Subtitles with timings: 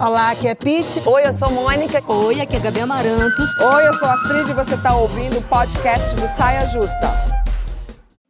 [0.00, 1.02] Olá, aqui é Pete.
[1.06, 2.02] Oi, eu sou Mônica.
[2.06, 3.50] Oi, aqui é Gabi Amarantos.
[3.58, 7.12] Oi, eu sou Astrid e você está ouvindo o podcast do Saia Justa.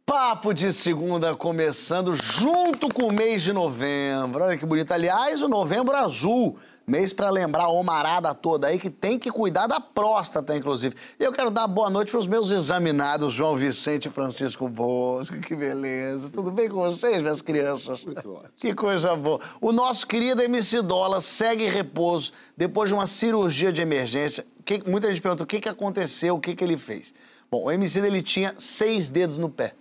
[0.05, 4.43] Papo de segunda começando junto com o mês de novembro.
[4.43, 4.91] Olha que bonito.
[4.91, 6.57] Aliás, o novembro azul.
[6.87, 10.95] Mês para lembrar a homarada toda aí que tem que cuidar da próstata, inclusive.
[11.19, 15.35] E eu quero dar boa noite para os meus examinados, João Vicente e Francisco Bosco.
[15.39, 16.29] Que beleza.
[16.29, 18.03] Tudo bem com vocês, minhas crianças?
[18.05, 18.51] Muito ótimo.
[18.57, 19.39] Que coisa boa.
[19.59, 24.45] O nosso querido MC Dola segue em repouso depois de uma cirurgia de emergência.
[24.63, 27.15] Que, muita gente pergunta o que, que aconteceu, o que, que ele fez.
[27.49, 29.73] Bom, o MC dele tinha seis dedos no pé.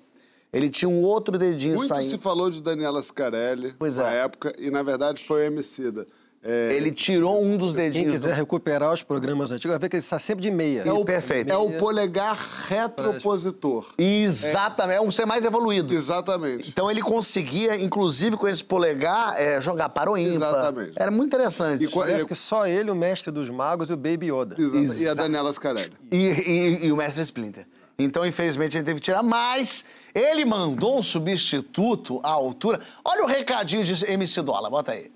[0.51, 2.09] Ele tinha um outro dedinho Muito saindo.
[2.09, 4.21] se falou de Daniela Scarelli Pois na é.
[4.21, 6.07] época, e na verdade foi o Emicida.
[6.47, 8.17] É, Ele tirou um dos Quem dedinhos.
[8.17, 10.83] quiser recuperar os programas antigos, vai ver que ele está sempre de meia.
[10.85, 11.51] é o, perfeito.
[11.51, 12.37] É o polegar
[12.69, 13.87] retropositor.
[13.97, 15.93] Exatamente, é um ser mais evoluído.
[15.95, 16.69] Exatamente.
[16.69, 20.49] Então ele conseguia, inclusive com esse polegar, é, jogar para o ímpar.
[20.51, 20.93] Exatamente.
[20.97, 21.85] Era muito interessante.
[21.85, 24.57] E, Parece e- que só ele, o mestre dos magos e o Baby Yoda.
[24.61, 25.93] exata- e a Daniela Scarelli.
[26.11, 27.67] E, e- e o mestre Splinter.
[27.99, 32.81] Então, infelizmente, ele teve que tirar, mas ele mandou um substituto à altura.
[33.05, 35.11] Olha o recadinho de MC Dola, bota aí.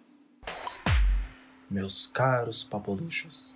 [1.70, 3.54] Meus caros papoluchos,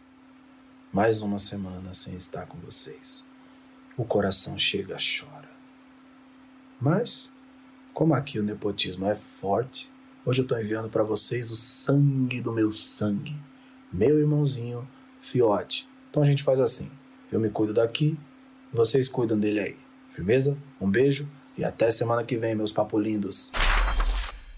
[0.92, 3.24] mais uma semana sem estar com vocês.
[3.96, 5.48] O coração chega, chora.
[6.78, 7.32] Mas,
[7.94, 9.90] como aqui o nepotismo é forte,
[10.26, 13.34] hoje eu tô enviando para vocês o sangue do meu sangue,
[13.90, 14.86] meu irmãozinho
[15.18, 15.88] Fiote.
[16.10, 16.90] Então a gente faz assim:
[17.32, 18.18] eu me cuido daqui,
[18.70, 19.76] vocês cuidam dele aí.
[20.10, 20.58] Firmeza?
[20.78, 23.50] Um beijo e até semana que vem, meus papolindos.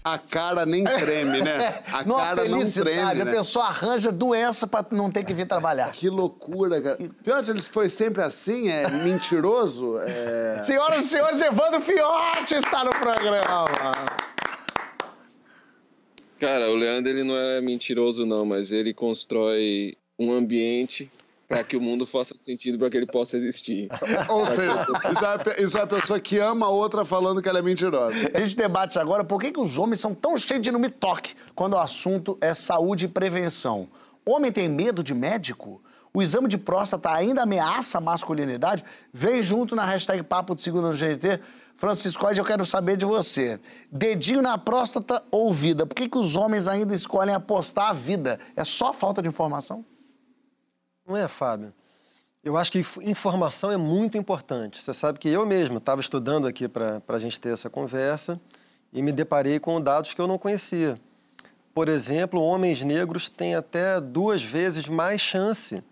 [0.05, 1.81] A cara nem treme, né?
[1.91, 3.31] A Numa cara não treme, a né?
[3.31, 5.91] pessoa arranja doença para não ter que vir trabalhar.
[5.91, 6.97] Que loucura, cara.
[7.23, 9.97] Pior, ele foi sempre assim, é mentiroso.
[10.01, 10.61] É...
[10.61, 13.65] Senhoras e senhores, Evandro Fiote está no programa.
[16.39, 21.11] Cara, o Leandro ele não é mentiroso não, mas ele constrói um ambiente
[21.47, 23.89] para que o mundo faça sentido para que ele possa existir.
[24.29, 27.47] Ou seja, isso é, uma isso é uma pessoa que ama a outra falando que
[27.47, 28.15] ela é mentirosa.
[28.33, 30.89] A gente debate agora por que, que os homens são tão cheios de não me
[30.89, 33.87] toque quando o assunto é saúde e prevenção.
[34.25, 35.81] Homem tem medo de médico?
[36.11, 38.83] O exame de próstata ainda ameaça a masculinidade?
[39.13, 41.41] Vem junto na hashtag Papo de Segunda no GNT.
[41.75, 43.59] Francisco, eu quero saber de você.
[43.91, 45.85] Dedinho na próstata ou vida?
[45.85, 48.39] Por que, que os homens ainda escolhem apostar a vida?
[48.55, 49.83] É só falta de informação?
[51.07, 51.73] Não é, Fábio?
[52.43, 54.81] Eu acho que inf- informação é muito importante.
[54.83, 58.39] Você sabe que eu mesmo estava estudando aqui para a gente ter essa conversa
[58.93, 60.95] e me deparei com dados que eu não conhecia.
[61.73, 65.83] Por exemplo, homens negros têm até duas vezes mais chance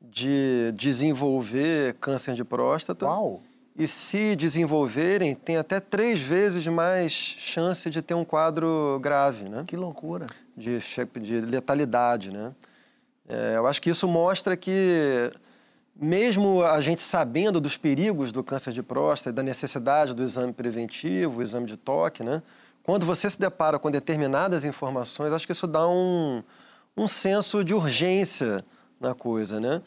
[0.00, 3.06] de desenvolver câncer de próstata.
[3.06, 3.42] Uau!
[3.76, 9.62] E se desenvolverem, tem até três vezes mais chance de ter um quadro grave, né?
[9.66, 10.26] Que loucura.
[10.56, 10.78] de,
[11.20, 12.52] de letalidade, né?
[13.28, 15.30] É, eu acho que isso mostra que,
[15.94, 20.52] mesmo a gente sabendo dos perigos do câncer de próstata e da necessidade do exame
[20.52, 22.42] preventivo, o exame de toque, né?
[22.82, 26.42] Quando você se depara com determinadas informações, acho que isso dá um,
[26.96, 28.64] um senso de urgência
[28.98, 29.82] na coisa, né?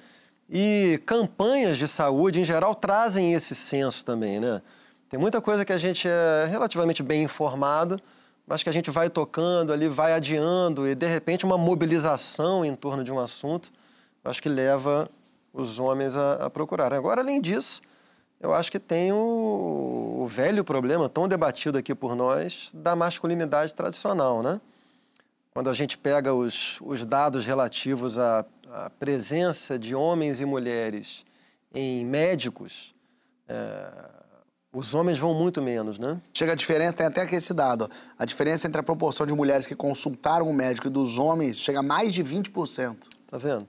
[0.47, 4.61] E campanhas de saúde, em geral, trazem esse senso também, né?
[5.09, 7.99] Tem muita coisa que a gente é relativamente bem informado,
[8.51, 12.75] mas que a gente vai tocando ali, vai adiando e de repente uma mobilização em
[12.75, 13.71] torno de um assunto,
[14.25, 15.09] acho que leva
[15.53, 16.97] os homens a, a procurarem.
[16.97, 17.81] Agora, além disso,
[18.41, 23.73] eu acho que tem o, o velho problema, tão debatido aqui por nós, da masculinidade
[23.73, 24.59] tradicional, né?
[25.53, 31.25] Quando a gente pega os, os dados relativos à, à presença de homens e mulheres
[31.73, 32.93] em médicos,
[33.47, 33.87] é,
[34.73, 36.19] os homens vão muito menos, né?
[36.33, 37.89] Chega a diferença, tem até aqui esse dado.
[37.89, 37.89] ó.
[38.17, 41.79] A diferença entre a proporção de mulheres que consultaram o médico e dos homens chega
[41.79, 43.09] a mais de 20%.
[43.27, 43.67] Tá vendo?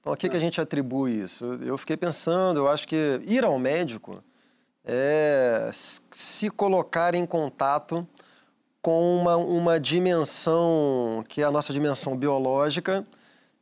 [0.00, 1.44] Então, a que, que a gente atribui isso?
[1.62, 4.24] Eu fiquei pensando, eu acho que ir ao médico
[4.84, 5.70] é
[6.10, 8.06] se colocar em contato
[8.82, 13.06] com uma, uma dimensão que é a nossa dimensão biológica,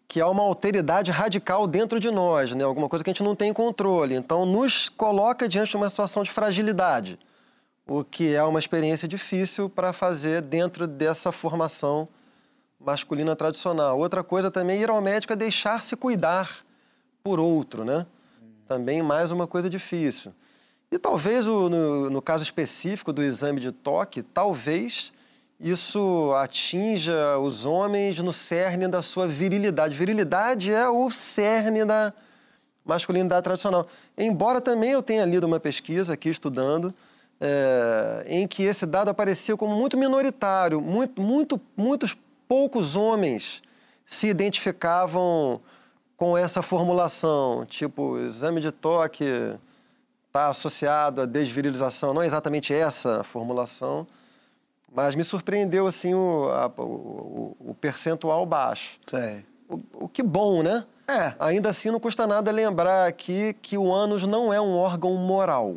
[0.08, 2.64] que é uma alteridade radical dentro de nós, né?
[2.64, 4.14] alguma coisa que a gente não tem controle.
[4.14, 7.18] Então, nos coloca diante de uma situação de fragilidade,
[7.86, 12.08] o que é uma experiência difícil para fazer dentro dessa formação
[12.80, 13.98] masculina tradicional.
[13.98, 16.64] Outra coisa também, ir ao médico é deixar-se cuidar
[17.22, 18.06] por outro, né?
[18.66, 20.32] Também mais uma coisa difícil.
[20.90, 25.12] E talvez, no, no caso específico do exame de toque, talvez
[25.60, 29.94] isso atinja os homens no cerne da sua virilidade.
[29.94, 32.12] Virilidade é o cerne da
[32.84, 33.86] masculinidade tradicional.
[34.16, 36.94] Embora também eu tenha lido uma pesquisa aqui estudando,
[37.40, 42.16] é, em que esse dado aparecia como muito minoritário, muito, muito, muitos
[42.46, 43.62] poucos homens
[44.06, 45.60] se identificavam
[46.16, 49.24] com essa formulação, tipo, exame de toque
[50.26, 52.14] está associado à desvirilização.
[52.14, 54.06] Não é exatamente essa formulação,
[54.94, 58.98] mas me surpreendeu assim o, a- o, o- o percentual baixo.
[59.06, 59.44] Sei.
[59.68, 60.84] O, o que bom, né?
[61.06, 61.34] É.
[61.38, 65.76] Ainda assim, não custa nada lembrar aqui que o ânus não é um órgão moral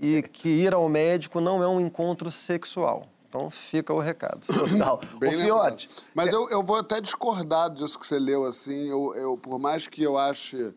[0.00, 3.06] e que ir ao médico não é um encontro sexual.
[3.28, 4.40] Então fica o recado.
[4.78, 4.98] Não.
[5.18, 5.80] Bem lembrado.
[5.80, 8.88] Fiote, Mas eu, eu vou até discordar disso que você leu, assim.
[8.88, 10.72] Eu, eu- por mais que eu ache.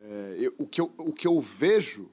[0.00, 2.08] é, eu- o, que eu, o que eu vejo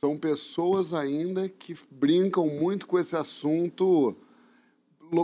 [0.00, 4.14] são pessoas ainda que brincam muito com esse assunto,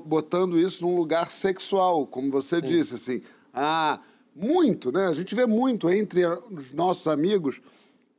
[0.07, 3.23] botando isso num lugar sexual, como você disse, assim.
[3.53, 4.01] Ah,
[4.35, 5.07] muito, né?
[5.09, 7.61] A gente vê muito entre os nossos amigos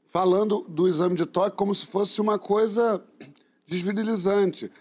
[0.09, 3.03] falando do exame de toque como se fosse uma coisa
[3.65, 4.71] desvirilizante,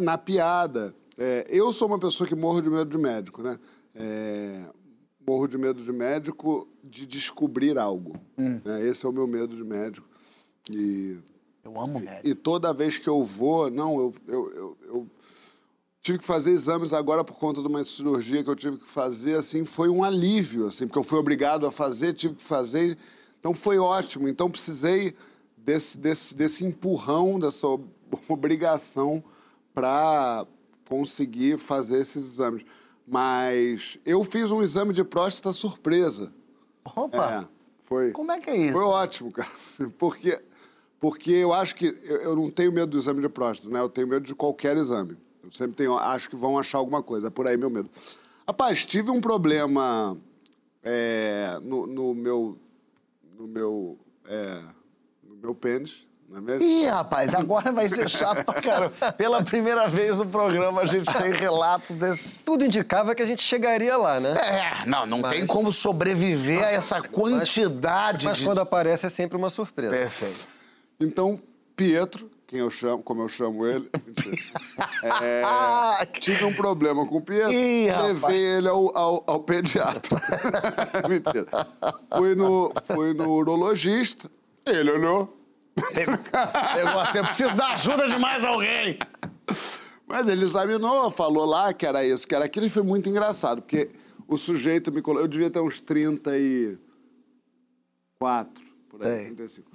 [0.00, 0.94] na piada.
[1.18, 3.58] É, eu sou uma pessoa que morro de medo de médico, né?
[3.94, 4.64] É,
[5.26, 8.16] morro de medo de médico de descobrir algo.
[8.64, 8.86] né?
[8.86, 10.08] Esse é o meu medo de médico.
[10.72, 11.18] E,
[11.64, 12.26] eu amo médico.
[12.28, 15.06] e toda vez que eu vou, não, eu, eu, eu, eu
[16.02, 19.36] tive que fazer exames agora por conta de uma cirurgia que eu tive que fazer,
[19.36, 22.96] assim, foi um alívio, assim, porque eu fui obrigado a fazer, tive que fazer,
[23.40, 24.28] então foi ótimo.
[24.28, 25.14] Então precisei
[25.56, 27.86] desse, desse, desse empurrão, dessa ob-
[28.28, 29.22] obrigação
[29.74, 30.46] para
[30.88, 32.64] conseguir fazer esses exames.
[33.06, 36.32] Mas eu fiz um exame de próstata surpresa.
[36.96, 37.48] Opa, É,
[37.84, 38.10] foi.
[38.12, 38.72] como é que é isso?
[38.72, 39.50] Foi ótimo, cara.
[39.98, 40.38] Porque,
[41.00, 43.80] porque eu acho que eu, eu não tenho medo do exame de próstata, né?
[43.80, 45.16] Eu tenho medo de qualquer exame.
[45.42, 47.28] Eu sempre tenho, acho que vão achar alguma coisa.
[47.28, 47.88] É por aí meu medo.
[48.46, 50.16] Rapaz, tive um problema
[50.82, 52.58] é, no, no meu.
[53.38, 53.98] No meu.
[54.28, 54.58] é,
[55.22, 56.62] no meu pênis, não é mesmo?
[56.64, 59.12] Ih, rapaz, agora vai ser chato pra caramba.
[59.16, 62.44] Pela primeira vez no programa a gente tem relatos desse.
[62.44, 64.32] Tudo indicava que a gente chegaria lá, né?
[64.32, 68.44] É, não, não tem Mas- como sobreviver a essa quantidade Mas de.
[68.44, 69.92] quando aparece é sempre uma surpresa.
[69.96, 70.57] Perfeito.
[71.00, 71.40] Então,
[71.76, 73.88] Pietro, quem eu chamo, como eu chamo ele.
[75.02, 78.22] É, tive um problema com o Pietro, Ih, rapaz.
[78.22, 80.20] levei ele ao, ao, ao pediatra.
[81.08, 81.46] Mentira.
[82.16, 84.30] Fui no, fui no urologista,
[84.66, 85.36] ele olhou,
[85.94, 88.98] Pegou assim, eu preciso da ajuda de mais alguém.
[90.06, 93.62] mas ele examinou, falou lá que era isso, que era aquilo, e foi muito engraçado,
[93.62, 93.90] porque
[94.26, 96.78] o sujeito me colocou, eu devia ter uns 34,
[98.88, 99.24] por aí, Sei.
[99.26, 99.67] 35.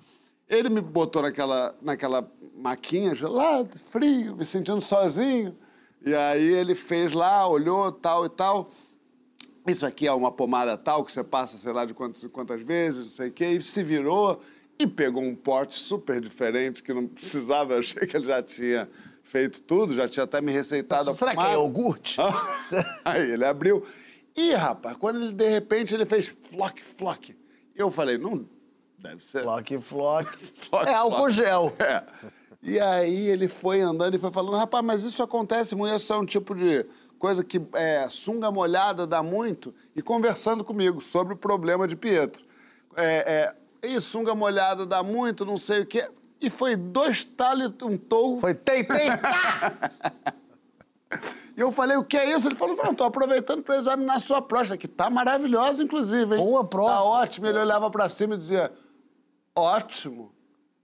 [0.48, 5.58] Ele me botou naquela, naquela maquinha gelado, frio, me sentindo sozinho.
[6.06, 8.70] E aí ele fez lá, olhou, tal e tal.
[9.66, 13.00] Isso aqui é uma pomada tal que você passa, sei lá, de quantas, quantas vezes,
[13.02, 14.42] não sei o quê, e se virou
[14.78, 17.74] e pegou um pote super diferente que não precisava.
[17.74, 18.90] Eu achei que ele já tinha
[19.24, 21.54] feito tudo, já tinha até me receitado a Será que é pomada.
[21.56, 22.18] iogurte?
[23.06, 23.86] Aí ele abriu.
[24.36, 27.36] Ih, rapaz, quando ele, de repente, ele fez flock.
[27.76, 28.46] E eu falei, não
[29.04, 29.44] deve ser.
[29.44, 30.38] Flock, flock.
[30.70, 31.74] Flock, É álcool gel.
[31.78, 32.04] É.
[32.62, 36.18] E aí ele foi andando e foi falando, rapaz, mas isso acontece muito, isso é
[36.18, 36.86] um tipo de
[37.20, 42.44] coisa que é, sunga molhada dá muito, e conversando comigo sobre o problema de Pietro.
[42.96, 43.54] É,
[43.84, 46.10] é, Ih, sunga molhada dá muito, não sei o quê.
[46.40, 48.40] E foi dois talos, um touro.
[48.40, 49.10] Foi tem, tem.
[51.56, 52.48] E eu falei, o que é isso?
[52.48, 56.44] Ele falou, não, tô aproveitando para examinar a sua próstata, que tá maravilhosa, inclusive, hein?
[56.44, 56.98] Boa próstata.
[56.98, 57.46] Tá ótimo.
[57.46, 58.72] Ele olhava para cima e dizia,
[59.56, 60.32] ótimo,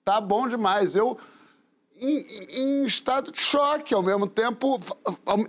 [0.04, 0.96] tá bom demais.
[0.96, 1.18] Eu,
[1.96, 4.80] em, em estado de choque, ao mesmo tempo,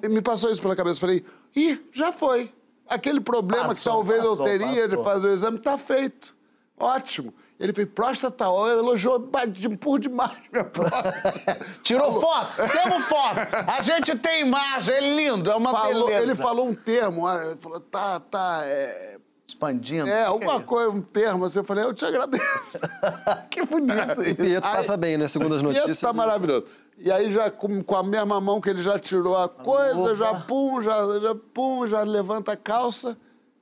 [0.08, 1.00] me passou isso pela cabeça.
[1.00, 1.24] Falei,
[1.54, 2.52] ih, já foi.
[2.88, 5.04] Aquele problema que Passou, talvez eu passou, teria de passou.
[5.04, 6.36] fazer o exame, tá feito.
[6.76, 7.32] Ótimo.
[7.60, 11.60] Ele fez próstata, ó, elogiou de- por demais minha próstata.
[11.84, 12.48] Tirou foto?
[12.56, 13.38] Temos foto.
[13.68, 16.22] A gente tem imagem, é lindo, é uma Falou- beleza.
[16.22, 19.18] ele falou um termo, ele falou, tá, tá, é,
[19.50, 20.08] Expandindo.
[20.08, 20.64] é alguma isso?
[20.64, 21.58] coisa, um termo assim.
[21.58, 22.78] Eu falei, eu te agradeço.
[23.50, 24.34] que bonito O isso.
[24.36, 25.26] Pietro Aí- passa bem, né?
[25.28, 26.00] Segundo as Pietro notícias.
[26.00, 26.66] tá maravilhoso.
[26.98, 30.14] E aí, já com, com a mesma mão que ele já tirou a coisa, Opa.
[30.16, 33.16] já pum, já, já pum, já levanta a calça.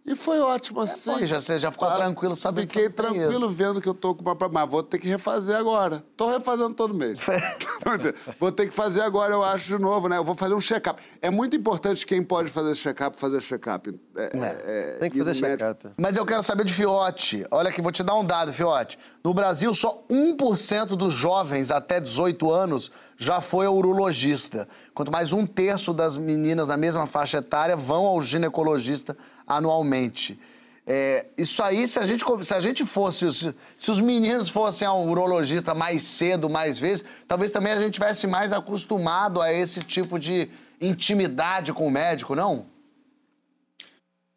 [0.09, 1.13] E foi ótimo assim.
[1.13, 3.49] pô, já- você já ficou tranquilo sabendo que Fiquei tem tranquilo isso.
[3.55, 4.37] vendo que eu tô com uma...
[4.51, 6.03] Mas vou ter que refazer agora.
[6.17, 7.19] Tô refazendo todo mês.
[8.41, 10.17] vou ter que fazer agora, eu acho, de novo, né?
[10.17, 11.01] Eu vou fazer um check-up.
[11.21, 13.95] É muito importante quem pode fazer check-up, fazer check-up.
[14.17, 15.89] É, é, Tem que fazer check-up.
[15.97, 17.45] Mas eu quero saber de Fiote.
[17.51, 18.99] Olha aqui, vou te dar um dado, Fiote.
[19.29, 24.67] No Brasil, só 1% dos jovens até 18 anos já foi ao urologista.
[24.95, 29.15] Quanto mais um terço das meninas na mesma faixa etária vão ao ginecologista
[29.47, 30.41] anualmente.
[30.87, 34.89] É, isso aí, se a gente, se a gente fosse, os- se os meninos fossem
[34.89, 39.83] ao urologista mais cedo, mais vezes, talvez também a gente tivesse mais acostumado a esse
[39.83, 40.49] tipo de
[40.81, 42.65] intimidade com o médico, não?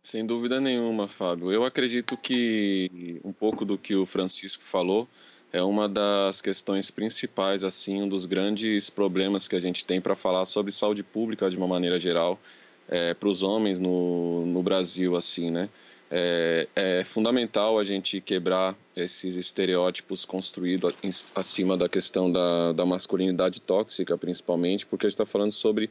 [0.02, 1.52] Sem dúvida nenhuma, Fábio.
[1.52, 5.08] Eu acredito que um pouco do que o Francisco falou
[5.54, 10.16] é uma das questões principais, assim, um dos grandes problemas que a gente tem para
[10.16, 12.40] falar sobre saúde pública de uma maneira geral
[12.88, 15.70] é, para os homens no, no Brasil, assim, né?
[16.10, 20.96] É, é, fundamental a gente quebrar esses estereótipos construídos
[21.36, 25.90] acima da questão da, da masculinidade tóxica, principalmente, porque a gente está falando sobre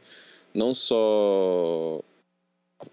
[0.53, 2.03] não só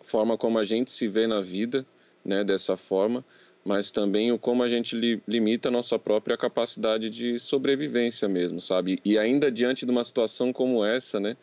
[0.00, 1.86] forma como a gente se vê na vida,
[2.24, 3.24] né, dessa forma,
[3.64, 8.60] mas também o como a gente li, limita a nossa própria capacidade de sobrevivência mesmo,
[8.60, 9.00] sabe?
[9.04, 11.36] E ainda diante de uma situação como essa, né,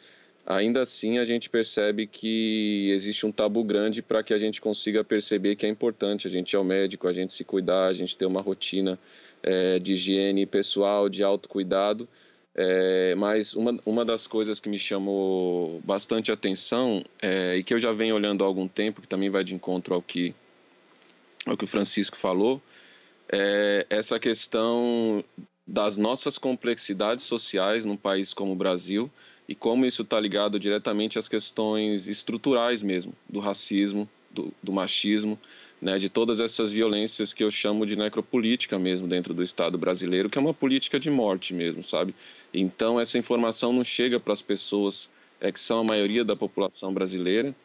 [0.46, 5.04] ainda assim a gente percebe que existe um tabu grande para que a gente consiga
[5.04, 8.16] perceber que é importante a gente ir ao médico, a gente se cuidar, a gente
[8.16, 9.00] ter uma rotina
[9.42, 12.08] é, de higiene pessoal, de autocuidado.
[12.58, 17.80] É, mas uma, uma das coisas que me chamou bastante atenção é, e que eu
[17.80, 20.34] já venho olhando há algum tempo, que também vai de encontro ao que,
[21.46, 22.62] ao que o Francisco falou,
[23.30, 25.24] é essa questão
[25.68, 29.12] das nossas complexidades sociais num país como o Brasil,
[29.48, 35.40] e como isso está ligado diretamente às questões estruturais mesmo, do racismo, do, do machismo,
[35.82, 40.30] né, de todas essas violências que eu chamo de necropolítica mesmo dentro do Estado brasileiro,
[40.30, 42.16] que é uma política de morte mesmo, sabe?
[42.54, 46.94] Então essa informação não chega para as pessoas é, que são a maioria da população
[46.94, 47.56] brasileira,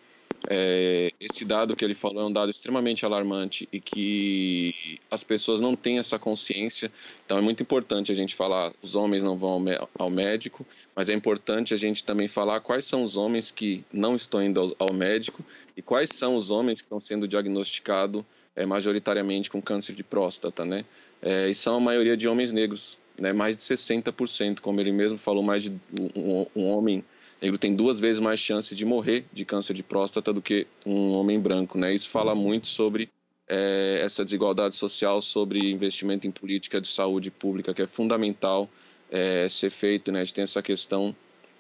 [0.49, 5.61] é, esse dado que ele falou é um dado extremamente alarmante e que as pessoas
[5.61, 6.91] não têm essa consciência.
[7.25, 9.65] Então é muito importante a gente falar: os homens não vão
[9.99, 14.17] ao médico, mas é importante a gente também falar quais são os homens que não
[14.17, 15.45] estão indo ao médico
[15.77, 18.25] e quais são os homens que estão sendo diagnosticados
[18.57, 20.85] é, majoritariamente com câncer de próstata, né?
[21.23, 23.33] É, e são a maioria de homens negros, né?
[23.33, 25.71] Mais de 60%, como ele mesmo falou, mais de
[26.17, 27.05] um, um homem
[27.40, 31.12] negro tem duas vezes mais chance de morrer de câncer de próstata do que um
[31.12, 31.94] homem branco, né?
[31.94, 33.09] Isso fala muito sobre
[33.49, 38.68] é, essa desigualdade social, sobre investimento em política de saúde pública, que é fundamental
[39.11, 40.20] é, ser feito, né?
[40.20, 41.14] A gente tem essa questão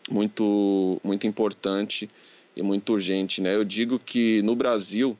[0.08, 2.08] muito, muito importante
[2.54, 3.54] e muito urgente, né?
[3.54, 5.18] Eu digo que no Brasil,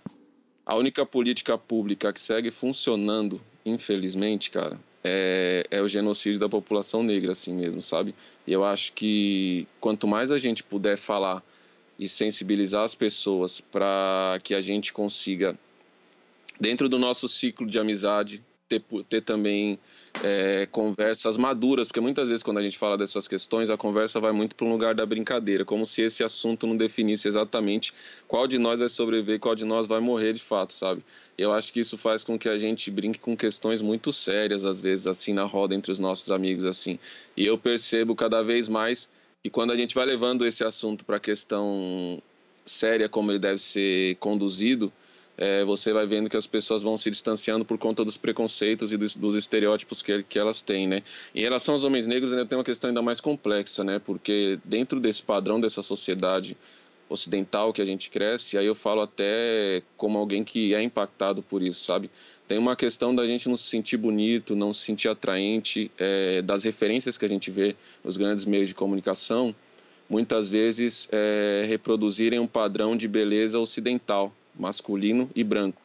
[0.65, 7.03] a única política pública que segue funcionando, infelizmente, cara, é, é, o genocídio da população
[7.03, 8.15] negra, assim mesmo, sabe?
[8.47, 11.43] E eu acho que quanto mais a gente puder falar
[11.99, 15.59] e sensibilizar as pessoas para que a gente consiga,
[16.59, 19.79] dentro do nosso ciclo de amizade, ter, ter também
[20.23, 24.31] é, conversas maduras, porque muitas vezes quando a gente fala dessas questões, a conversa vai
[24.31, 27.93] muito para um lugar da brincadeira, como se esse assunto não definisse exatamente
[28.29, 31.03] qual de nós vai sobreviver qual de nós vai morrer de fato, sabe?
[31.37, 34.81] Eu acho que isso faz com que a gente brinque com questões muito sérias, às
[34.81, 36.99] vezes, assim, na roda entre os nossos amigos, assim.
[37.37, 39.09] E eu percebo cada vez mais
[39.43, 42.23] que quando a gente vai levando esse assunto para a questão
[42.65, 44.93] séria, como ele deve ser conduzido,
[45.41, 48.99] é, você vai vendo que as pessoas vão se distanciando por conta dos preconceitos e
[48.99, 51.03] dos, dos estereótipos que, que elas têm, né?
[51.35, 53.99] Em relação aos homens negros, ainda tem uma questão ainda mais complexa, né?
[53.99, 56.59] Porque dentro desse padrão dessa sociedade
[57.09, 61.63] ocidental que a gente cresce, aí eu falo até como alguém que é impactado por
[61.63, 62.11] isso, sabe?
[62.47, 66.65] Tem uma questão da gente não se sentir bonito, não se sentir atraente, é, das
[66.65, 69.55] referências que a gente vê nos grandes meios de comunicação,
[70.09, 75.81] muitas vezes é, reproduzirem um padrão de beleza ocidental, masculino e branco.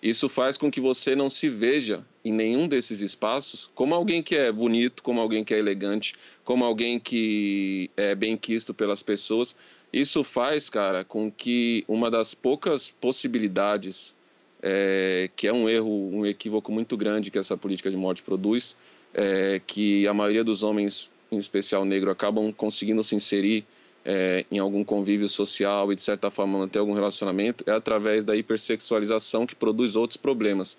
[0.00, 4.36] Isso faz com que você não se veja em nenhum desses espaços como alguém que
[4.36, 9.56] é bonito, como alguém que é elegante, como alguém que é bem quisto pelas pessoas.
[9.92, 14.14] Isso faz, cara, com que uma das poucas possibilidades,
[14.62, 18.76] é, que é um erro, um equívoco muito grande que essa política de morte produz,
[19.12, 23.64] é que a maioria dos homens, em especial negro, acabam conseguindo se inserir
[24.04, 28.36] é, em algum convívio social e, de certa forma, manter algum relacionamento, é através da
[28.36, 30.76] hipersexualização que produz outros problemas.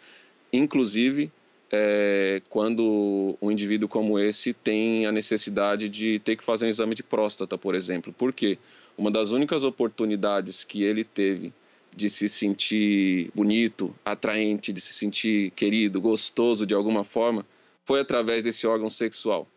[0.52, 1.32] Inclusive,
[1.72, 6.96] é, quando um indivíduo como esse tem a necessidade de ter que fazer um exame
[6.96, 8.12] de próstata, por exemplo.
[8.12, 8.58] Por quê?
[8.98, 11.54] Uma das únicas oportunidades que ele teve
[11.96, 17.46] de se sentir bonito, atraente, de se sentir querido, gostoso de alguma forma,
[17.86, 19.48] foi através desse órgão sexual.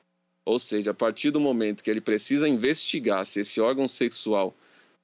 [0.45, 4.55] Ou seja, a partir do momento que ele precisa investigar se esse órgão sexual,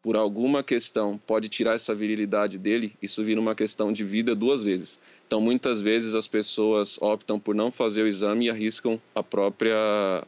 [0.02, 4.62] por alguma questão, pode tirar essa virilidade dele, isso vira uma questão de vida duas
[4.62, 4.98] vezes.
[5.26, 9.76] Então, muitas vezes as pessoas optam por não fazer o exame e arriscam a própria,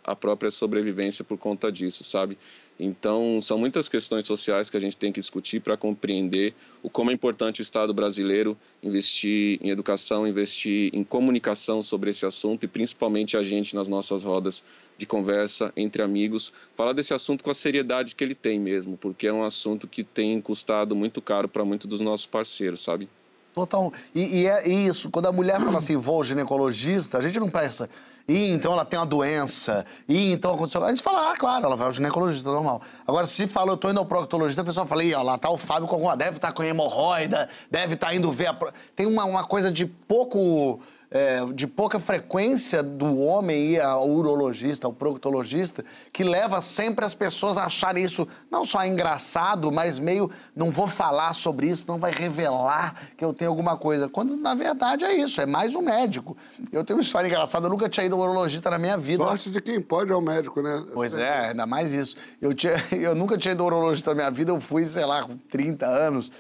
[0.04, 2.36] a própria sobrevivência por conta disso, sabe?
[2.82, 7.10] Então, são muitas questões sociais que a gente tem que discutir para compreender o como
[7.10, 12.68] é importante o Estado brasileiro investir em educação, investir em comunicação sobre esse assunto e
[12.68, 14.64] principalmente a gente nas nossas rodas
[14.96, 19.26] de conversa entre amigos, falar desse assunto com a seriedade que ele tem mesmo, porque
[19.26, 23.10] é um assunto que tem custado muito caro para muitos dos nossos parceiros, sabe?
[23.54, 23.92] Total.
[24.14, 27.90] E, e é isso, quando a mulher fala assim, vou ginecologista, a gente não pensa,
[28.30, 30.84] e então ela tem uma doença, e então aconteceu.
[30.84, 32.80] A gente fala, ah, claro, ela vai ao ginecologista, normal.
[33.04, 35.50] Agora, se fala, eu tô indo ao proctologista, a pessoa fala, ih, ó, lá tá
[35.50, 38.54] o Fábio com alguma, deve estar com hemorroida, deve estar indo ver a.
[38.54, 38.72] pro-".
[38.94, 40.80] Tem uma, uma coisa de pouco.
[41.10, 47.14] É, de pouca frequência do homem ir ao urologista, ao proctologista, que leva sempre as
[47.14, 51.98] pessoas a acharem isso não só engraçado, mas meio não vou falar sobre isso, não
[51.98, 54.08] vai revelar que eu tenho alguma coisa.
[54.08, 56.36] Quando na verdade é isso, é mais um médico.
[56.70, 59.24] Eu tenho uma história engraçada, eu nunca tinha ido ao urologista na minha vida.
[59.24, 60.84] Sorte de quem pode ao médico, né?
[60.94, 62.16] Pois é, ainda mais isso.
[62.40, 65.24] Eu, tinha, eu nunca tinha ido ao urologista na minha vida, eu fui, sei lá,
[65.24, 66.30] com 30 anos.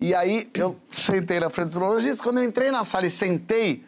[0.00, 2.22] E aí eu sentei na frente do urologista.
[2.22, 3.84] Quando eu entrei na sala e sentei,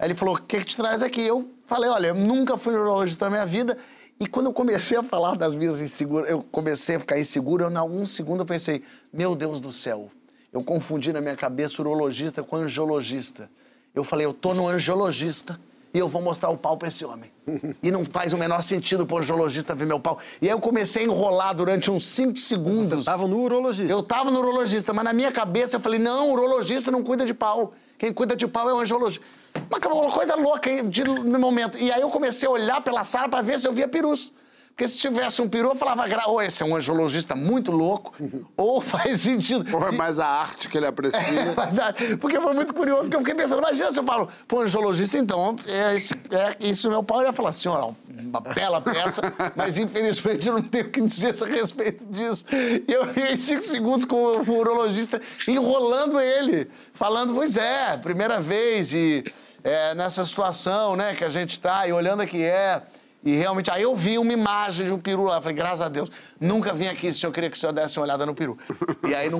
[0.00, 1.22] aí ele falou: O que, que te traz aqui?
[1.22, 3.78] Eu falei: Olha, eu nunca fui urologista na minha vida.
[4.18, 7.70] E quando eu comecei a falar das minhas inseguranças, eu comecei a ficar inseguro, eu,
[7.70, 10.10] na um segundo eu pensei: Meu Deus do céu.
[10.52, 13.50] Eu confundi na minha cabeça urologista com angiologista.
[13.94, 15.60] Eu falei: Eu tô no angiologista
[15.92, 17.30] e eu vou mostrar o pau pra esse homem.
[17.82, 20.18] E não faz o menor sentido pro angiologista ver meu pau.
[20.40, 23.06] E aí eu comecei a enrolar durante uns 5 segundos.
[23.06, 23.90] Tava no urologista.
[23.90, 27.34] Eu tava no urologista, mas na minha cabeça eu falei, não, urologista não cuida de
[27.34, 27.72] pau.
[27.98, 29.24] Quem cuida de pau é o angiologista.
[29.68, 31.78] Mas uma coisa louca de, no momento.
[31.78, 34.32] E aí eu comecei a olhar pela sala pra ver se eu via perus.
[34.80, 38.14] Porque se tivesse um peru, eu falava, ou esse é um angiologista muito louco,
[38.56, 39.76] ou faz sentido.
[39.76, 41.20] Ou é mais a arte que ele aprecia.
[41.54, 45.18] ah, porque foi muito curioso, porque eu fiquei pensando, imagina se eu falo, pô, angiologista,
[45.18, 45.96] então, é,
[46.34, 49.20] é isso meu pau, ia falar, senhora, uma bela peça,
[49.54, 52.46] mas infelizmente eu não tenho o que dizer a respeito disso.
[52.50, 58.94] E eu fiquei cinco segundos com o, urologista enrolando ele, falando, pois é, primeira vez,
[58.94, 59.24] e
[59.62, 62.80] é, nessa situação, né, que a gente tá, e olhando aqui é.
[63.22, 65.36] E realmente, aí eu vi uma imagem de um peru lá.
[65.36, 66.10] Eu falei, graças a Deus,
[66.40, 68.58] nunca vim aqui se eu queria que o senhor desse uma olhada no peru.
[69.06, 69.38] E aí não.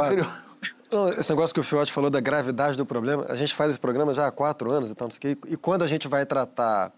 [0.93, 3.79] Não, esse negócio que o Fiote falou da gravidade do problema, a gente faz esse
[3.79, 6.09] programa já há quatro anos e tal, não sei o quê, e quando a gente
[6.09, 6.93] vai tratar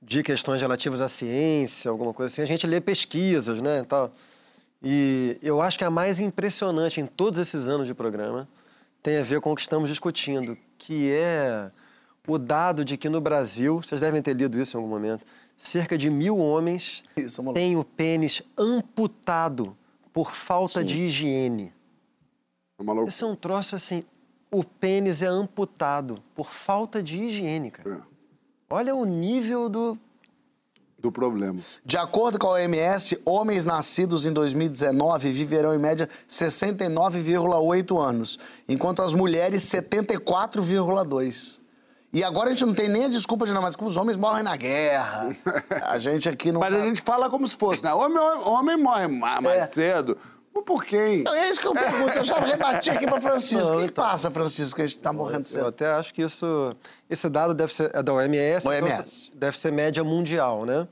[0.00, 4.12] de questões relativas à ciência, alguma coisa assim, a gente lê pesquisas, né, e tal.
[4.82, 8.46] E eu acho que a mais impressionante em todos esses anos de programa
[9.02, 11.70] tem a ver com o que estamos discutindo, que é
[12.28, 15.24] o dado de que no Brasil, vocês devem ter lido isso em algum momento,
[15.64, 17.02] cerca de mil homens
[17.54, 19.76] têm o pênis amputado
[20.12, 21.72] por falta de higiene.
[22.78, 23.08] É uma loucura.
[23.08, 24.04] Isso é um troço assim.
[24.50, 27.90] O pênis é amputado por falta de higiene, cara.
[27.90, 28.00] É,
[28.68, 29.98] Olha o nível do.
[30.98, 31.60] do problema.
[31.84, 39.00] De acordo com a OMS, homens nascidos em 2019 viverão em média 69,8 anos, enquanto
[39.00, 41.63] as mulheres 74,2.
[42.14, 44.16] E agora a gente não tem nem a desculpa de não, mas que os homens
[44.16, 45.36] morrem na guerra.
[45.82, 46.60] A gente aqui não.
[46.60, 47.92] Mas a gente fala como se fosse, né?
[47.92, 49.66] Homem, homem morre ma- mais É.
[49.66, 50.16] cedo.
[50.54, 51.24] Mas por quem?
[51.24, 52.16] Não, É isso que eu pergunto.
[52.16, 53.66] Eu já rebati aqui para Francisco.
[53.66, 54.04] Não, o que, que então.
[54.04, 55.66] passa, Francisco, que a gente tá morrendo Eu cedo?
[55.66, 56.72] até acho que isso.
[57.10, 57.90] Esse dado deve ser.
[57.92, 58.66] É da OMS.
[58.68, 59.26] OMS.
[59.30, 60.86] então deve ser média mundial, né?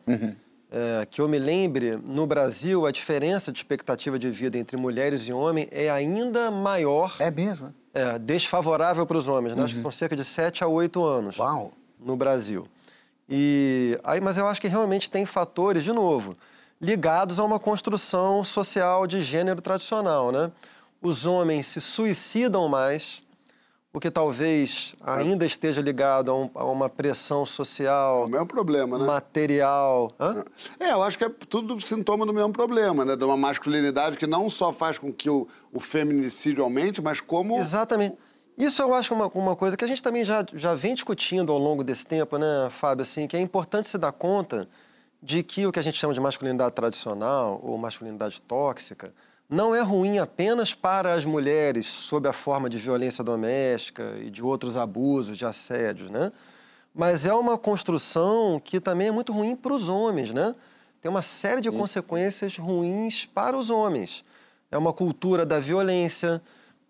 [0.74, 5.28] É, que eu me lembre, no Brasil, a diferença de expectativa de vida entre mulheres
[5.28, 7.72] e homens é ainda maior, É mesmo?
[7.94, 8.18] É?
[8.18, 9.64] desfavorável para os homens, né?
[9.64, 11.38] Acho que são cerca de 7 a 8 anos.
[11.38, 11.72] Uau.
[11.98, 12.66] no Brasil.
[13.28, 16.35] E aí, mas eu acho que realmente tem fatores, de novo,
[16.81, 20.50] ligados a uma construção social de gênero tradicional, né?
[21.00, 23.22] Os homens se suicidam mais,
[23.92, 28.46] o que talvez ainda esteja ligado a, um- a uma pressão É social, o mesmo
[28.46, 29.05] problema, né?
[29.05, 30.11] material.
[30.18, 30.44] Hã?
[30.81, 33.14] É, eu acho que é tudo sintoma do mesmo problema, né?
[33.16, 37.59] De uma masculinidade que não só faz com que o, o feminicídio aumente, mas como.
[37.59, 38.16] Exatamente.
[38.57, 41.59] Isso eu acho uma, uma coisa que a gente também já, já vem discutindo ao
[41.59, 43.02] longo desse tempo, né, Fábio?
[43.02, 44.68] Assim, que é importante se dar conta
[45.22, 49.12] de que o que a gente chama de masculinidade tradicional ou masculinidade tóxica
[49.52, 54.42] não é ruim apenas para as mulheres sob a forma de violência doméstica e de
[54.42, 56.32] outros abusos, de assédios, né?
[56.94, 60.54] Mas é uma construção que também é muito ruim para os homens, né?
[61.02, 64.24] Tem uma série de consequências ruins para os homens.
[64.70, 66.40] É uma cultura da violência.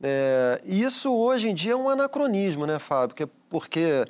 [0.00, 3.08] é, e isso hoje em dia é um anacronismo, né, Fábio?
[3.08, 4.04] Porque, porque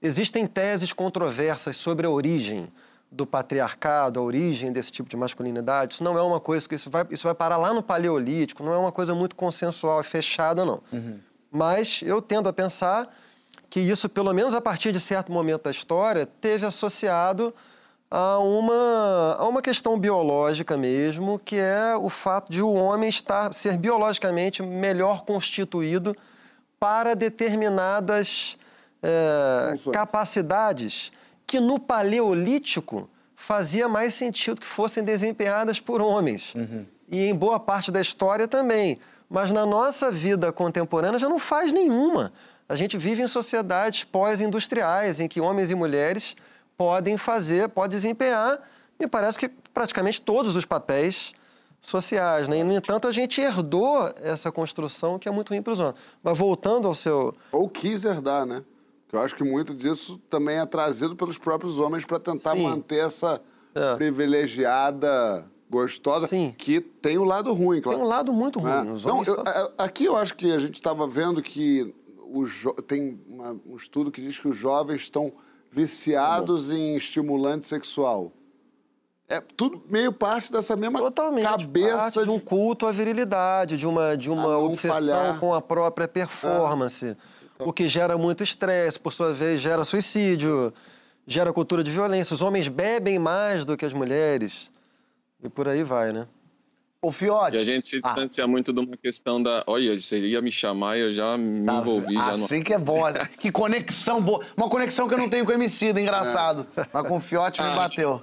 [0.00, 2.68] existem teses controversas sobre a origem
[3.16, 5.94] do patriarcado, a origem desse tipo de masculinidade.
[5.94, 8.74] Isso não é uma coisa que isso vai, isso vai parar lá no Paleolítico, não
[8.74, 10.82] é uma coisa muito consensual e fechada, não.
[11.50, 13.08] Mas eu tendo a pensar
[13.70, 17.52] que isso, pelo menos a partir de certo momento da história, teve associado
[18.10, 23.52] a uma, a uma questão biológica mesmo, que é o fato de o homem estar,
[23.52, 26.14] ser biologicamente melhor constituído
[26.78, 28.56] para determinadas
[29.72, 29.94] Funções.
[29.94, 31.12] capacidades
[31.46, 36.54] que no Paleolítico fazia mais sentido que fossem desempenhadas por homens.
[37.08, 38.98] E em boa parte da história também.
[39.28, 42.32] Mas na nossa vida contemporânea já não faz nenhuma.
[42.68, 46.34] A gente vive em sociedades pós-industriais, em que homens e mulheres
[46.76, 48.60] podem fazer, podem desempenhar,
[48.98, 51.32] me parece que praticamente todos os papéis
[51.80, 52.48] sociais.
[52.48, 52.58] Né?
[52.58, 55.96] E, no entanto, a gente herdou essa construção que é muito ruim para os homens.
[56.22, 57.34] Mas voltando ao seu.
[57.52, 58.62] Ou quis herdar, né?
[59.08, 62.62] Que eu acho que muito disso também é trazido pelos próprios homens para tentar Sim.
[62.64, 63.40] manter essa
[63.74, 63.94] É.
[63.94, 66.54] privilegiada, gostosa, Sim.
[66.56, 67.98] que tem o lado ruim, claro.
[67.98, 68.90] Tem um lado muito ruim.
[68.92, 71.94] Os Não, eu- a- aqui eu acho que a gente estava vendo que
[72.46, 75.32] jo- tem uma- um estudo que diz que os jovens estão
[75.70, 78.32] viciados em estimulante sexual.
[79.28, 81.44] É tudo meio parte dessa mesma Totalmente.
[81.44, 85.40] cabeça parte de um culto à virilidade, de uma, de uma não obsessão falhar.
[85.40, 87.16] com a própria performance.
[87.58, 90.72] O que gera muito estresse, por sua vez, gera suicídio,
[91.26, 92.34] gera cultura de violência.
[92.34, 94.70] Os homens bebem mais do que as mulheres.
[95.42, 96.26] E por aí vai, né?
[97.00, 97.56] Ô, Fiote.
[97.56, 98.08] E a gente se Ah.
[98.08, 99.62] distancia muito de uma questão da.
[99.66, 102.14] Olha, você ia me chamar e eu já me Tá, envolvi.
[102.14, 102.44] Já no...
[102.44, 103.02] assim que é bom.
[103.38, 104.44] Que conexão boa.
[104.56, 106.66] Uma conexão que eu não tenho com o MC, engraçado.
[106.92, 108.20] Mas com o Fiote me bateu.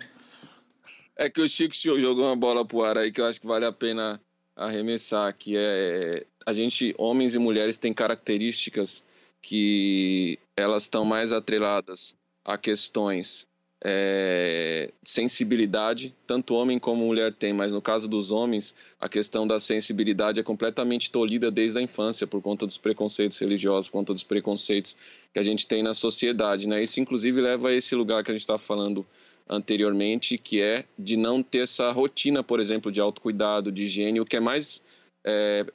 [1.16, 3.66] É que o Chico jogou uma bola pro ar aí que eu acho que vale
[3.66, 4.20] a pena
[4.56, 9.04] arremessar, que é a gente, homens e mulheres, têm características
[9.44, 13.46] que elas estão mais atreladas a questões
[13.86, 19.60] é, sensibilidade, tanto homem como mulher tem, mas no caso dos homens, a questão da
[19.60, 24.24] sensibilidade é completamente tolhida desde a infância por conta dos preconceitos religiosos, por conta dos
[24.24, 24.96] preconceitos
[25.34, 26.82] que a gente tem na sociedade, né?
[26.82, 29.06] Isso inclusive leva a esse lugar que a gente está falando
[29.50, 34.22] anteriormente, que é de não ter essa rotina, por exemplo, de autocuidado, de higiene.
[34.22, 34.82] O que é mais
[35.26, 35.66] é,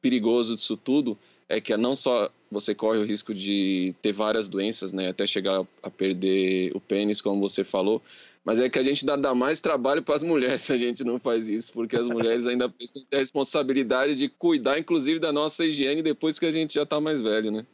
[0.00, 1.16] perigoso disso tudo
[1.52, 5.62] é que não só você corre o risco de ter várias doenças, né, até chegar
[5.82, 8.00] a perder o pênis, como você falou,
[8.42, 11.04] mas é que a gente dá, dá mais trabalho para as mulheres se a gente
[11.04, 15.30] não faz isso, porque as mulheres ainda precisam ter a responsabilidade de cuidar, inclusive, da
[15.30, 17.66] nossa higiene depois que a gente já está mais velho, né?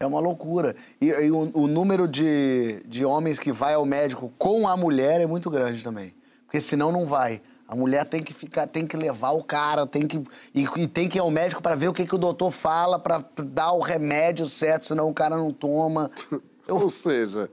[0.00, 0.74] É uma loucura.
[1.00, 5.20] E, e o, o número de, de homens que vai ao médico com a mulher
[5.20, 6.12] é muito grande também.
[6.44, 7.40] Porque senão não vai.
[7.66, 10.22] A mulher tem que ficar, tem que levar o cara, tem que
[10.54, 12.98] e, e tem que ir ao médico para ver o que, que o doutor fala,
[12.98, 16.10] para dar o remédio certo, senão o cara não toma.
[16.68, 17.50] Ou seja,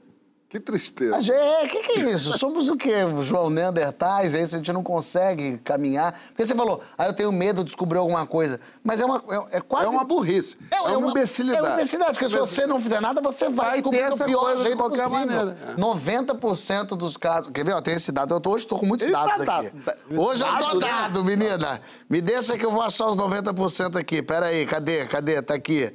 [0.51, 1.21] que tristeza.
[1.21, 2.35] Gente, é, que que é isso?
[2.37, 2.91] Somos o quê?
[3.21, 4.35] João Neandertais?
[4.35, 6.19] É isso, a gente não consegue caminhar.
[6.27, 8.59] Porque você falou, ah, eu tenho medo de descobrir alguma coisa.
[8.83, 9.23] Mas é uma.
[9.51, 9.85] É, é quase.
[9.85, 10.57] É uma burrice.
[10.69, 11.65] É, uma imbecilidade.
[11.65, 14.41] É uma imbecilidade, porque se você não fizer nada, você vai, Vai ter essa pior
[14.41, 15.25] coisa de qualquer possível.
[15.27, 15.57] maneira.
[15.71, 15.75] É.
[15.75, 17.49] 90% dos casos.
[17.53, 17.73] Quer ver?
[17.73, 18.33] Ó, tem esse dado.
[18.35, 19.69] Eu tô, hoje estou com muitos Ele dados tá aqui.
[19.69, 19.97] dado.
[20.21, 20.87] Hoje eu tô Dado, né?
[20.87, 21.81] dado, menina.
[22.09, 24.21] Me deixa que eu vou achar os 90% aqui.
[24.21, 25.05] Pera aí, cadê?
[25.07, 25.41] Cadê?
[25.41, 25.93] Tá aqui.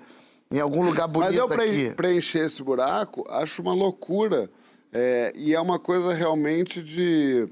[0.50, 1.56] Em algum lugar bonito Mas eu aqui.
[1.56, 4.50] pre preencher esse buraco, acho uma loucura.
[4.92, 7.48] É, e é uma coisa realmente de.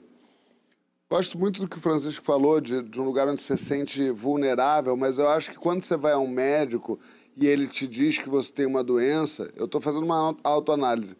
[1.11, 4.11] Gosto muito do que o Francisco falou, de, de um lugar onde você se sente
[4.11, 6.98] vulnerável, mas eu acho que quando você vai a um médico
[7.37, 11.16] e ele te diz que você tem uma doença, eu estou fazendo uma auto- autoanálise.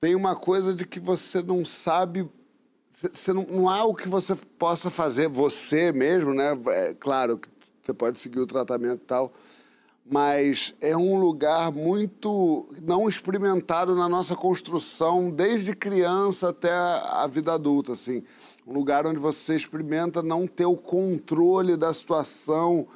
[0.00, 2.28] Tem uma coisa de que você não sabe.
[2.92, 6.58] Você não, não há o que você possa fazer, você mesmo, né?
[6.66, 7.48] É claro que
[7.82, 9.32] você pode seguir o tratamento e tal
[10.04, 17.52] mas é um lugar muito não experimentado na nossa construção desde criança até a vida
[17.52, 18.22] adulta, assim,
[18.66, 22.86] um lugar onde você experimenta não ter o controle da situação,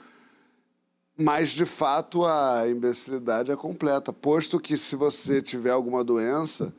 [1.17, 6.75] mas de fato a imbecilidade é completa, posto que se você tiver alguma doença,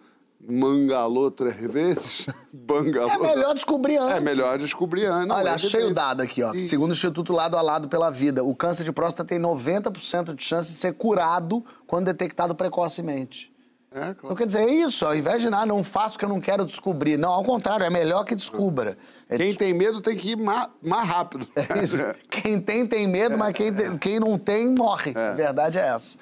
[0.48, 3.12] mangalou três vezes, bangalou.
[3.26, 4.16] É melhor descobrir antes.
[4.16, 5.36] É melhor descobrir antes.
[5.36, 6.54] Olha, é achei o dado aqui, ó.
[6.54, 10.34] E- Segundo o Instituto Lado a Lado pela Vida, o câncer de próstata tem 90%
[10.34, 13.52] de chance de ser curado quando detectado precocemente.
[13.90, 14.18] É, claro.
[14.24, 15.06] Então, quer dizer, é isso.
[15.06, 17.18] Ao invés de, ah, não faço porque eu não quero descobrir.
[17.18, 18.98] Não, ao contrário, é melhor que descubra.
[19.30, 21.48] É Quem tem medo tem que ir mais, mais rápido.
[21.56, 21.98] É isso.
[22.30, 25.14] Quem tem, tem medo, mas quem, tem- quem não tem, morre.
[25.18, 26.20] A verdade é essa.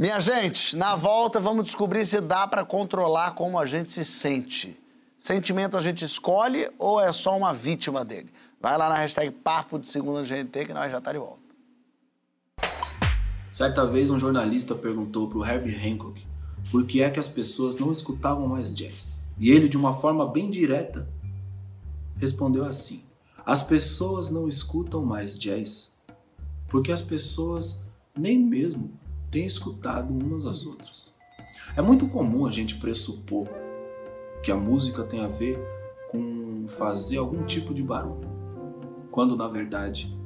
[0.00, 4.74] Minha gente, na volta vamos descobrir se dá pra controlar como a gente se sente.
[5.18, 8.30] Sentimento a gente escolhe ou é só uma vítima dele?
[8.58, 11.42] Vai lá na hashtag Papo de Segunda GNT que nós já tá de volta.
[13.52, 16.26] Certa vez um jornalista perguntou para o Herbie Hancock
[16.70, 19.20] por que é que as pessoas não escutavam mais jazz.
[19.38, 21.06] E ele, de uma forma bem direta,
[22.18, 23.04] respondeu assim:
[23.44, 25.92] As pessoas não escutam mais jazz
[26.70, 27.84] porque as pessoas
[28.16, 28.98] nem mesmo
[29.30, 31.14] têm escutado umas às outras.
[31.76, 33.46] É muito comum a gente pressupor
[34.42, 35.58] que a música tem a ver
[36.10, 38.28] com fazer algum tipo de barulho,
[39.10, 40.16] quando na verdade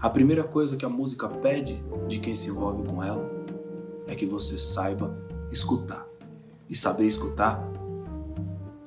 [0.00, 3.28] a primeira coisa que a música pede de quem se envolve com ela
[4.06, 5.12] é que você saiba
[5.50, 6.06] escutar.
[6.70, 7.60] E saber escutar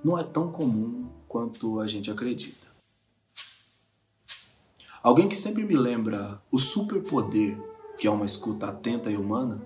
[0.04, 2.68] não é tão comum quanto a gente acredita.
[5.04, 7.58] Alguém que sempre me lembra o superpoder
[7.98, 9.62] que é uma escuta atenta e humana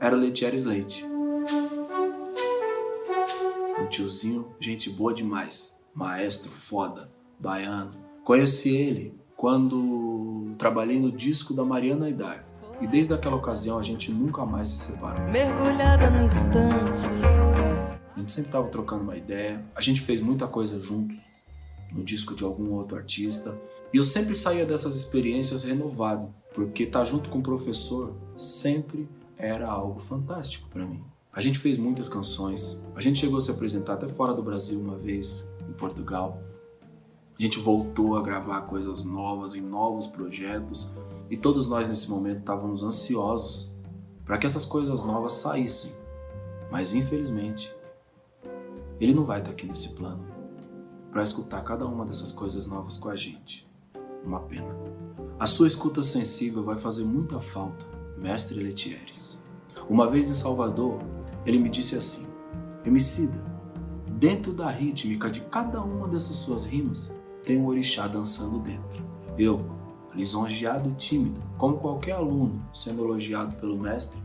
[0.00, 1.04] era Letieres Leite.
[3.80, 7.90] Um tiozinho, gente boa demais, maestro foda, baiano.
[8.24, 12.46] Conheci ele quando trabalhei no disco da Mariana Idar.
[12.80, 15.20] E desde aquela ocasião a gente nunca mais se separou.
[15.30, 17.00] Mergulhada no instante.
[18.14, 19.64] A gente sempre tava trocando uma ideia.
[19.74, 21.16] A gente fez muita coisa juntos,
[21.92, 23.56] no disco de algum outro artista.
[23.92, 29.08] E eu sempre saía dessas experiências renovado, porque estar tá junto com o professor sempre
[29.36, 31.02] era algo fantástico para mim.
[31.32, 34.78] A gente fez muitas canções, a gente chegou a se apresentar até fora do Brasil
[34.78, 36.40] uma vez, em Portugal.
[37.36, 40.92] A gente voltou a gravar coisas novas em novos projetos
[41.28, 43.74] e todos nós nesse momento estávamos ansiosos
[44.24, 45.92] para que essas coisas novas saíssem.
[46.70, 47.74] Mas infelizmente,
[49.00, 50.24] ele não vai estar aqui nesse plano
[51.10, 53.68] para escutar cada uma dessas coisas novas com a gente.
[54.24, 54.74] Uma pena.
[55.38, 57.84] A sua escuta sensível vai fazer muita falta,
[58.16, 59.38] mestre Letieres.
[59.88, 60.98] Uma vez em Salvador,
[61.44, 62.26] ele me disse assim:
[62.84, 63.38] Emicida,
[64.08, 69.04] dentro da rítmica de cada uma dessas suas rimas, tem um orixá dançando dentro.
[69.36, 69.64] Eu,
[70.14, 74.22] lisonjeado e tímido, como qualquer aluno sendo elogiado pelo mestre,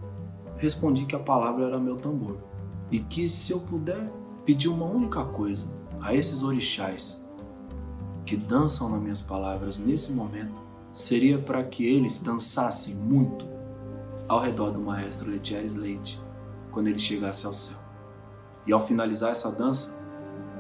[0.57, 2.37] respondi que a palavra era meu tambor
[2.91, 4.09] e que se eu puder
[4.45, 5.67] pedir uma única coisa
[6.01, 7.27] a esses orixás
[8.29, 10.61] que dançam nas minhas palavras nesse momento,
[10.93, 13.43] seria para que eles dançassem muito
[14.27, 16.21] ao redor do maestro Letieres Leite
[16.71, 17.79] quando ele chegasse ao céu.
[18.67, 19.99] E ao finalizar essa dança,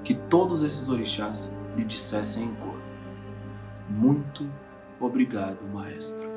[0.03, 2.81] que todos esses orixás lhe dissessem em cor:
[3.87, 4.49] Muito
[4.99, 6.27] obrigado, maestro.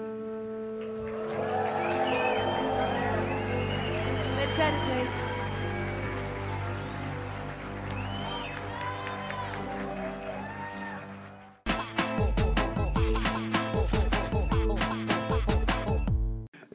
[4.36, 5.31] Letieres Leite.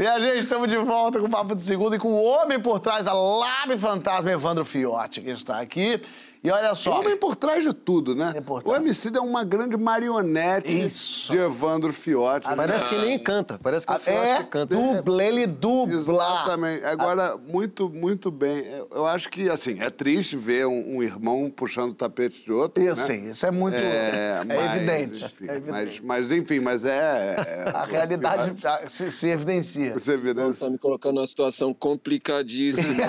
[0.08, 2.80] A gente estamos de volta com o Papo de Segundo e com o homem por
[2.80, 6.02] trás da Lab Fantasma, Evandro Fiotti, que está aqui.
[6.44, 6.96] E olha só.
[6.96, 8.34] O homem por trás de tudo, né?
[8.36, 8.76] É O.
[8.76, 11.32] MC é uma grande marionete Isso.
[11.32, 12.48] de Evandro Fiotti.
[12.56, 14.76] Parece que nem canta, parece que o Fiote É, canta.
[14.76, 15.96] dubla, ele dubla.
[15.96, 16.86] Exatamente.
[16.86, 18.64] Agora, muito, muito bem.
[18.92, 22.84] Eu- acho que, assim, é triste ver um, um irmão puxando o tapete de outro.
[22.84, 23.08] Isso, né?
[23.08, 23.78] sim, isso é muito.
[23.78, 25.26] É, É, mas, evidente.
[25.26, 26.04] enfim, é evidente.
[26.04, 27.36] Mas, mas, enfim, mas é.
[27.68, 29.94] é- A realidade ah, se, se evidencia.
[29.94, 30.54] Você vê, né?
[30.60, 33.04] Tá me colocando numa situação complicadíssima.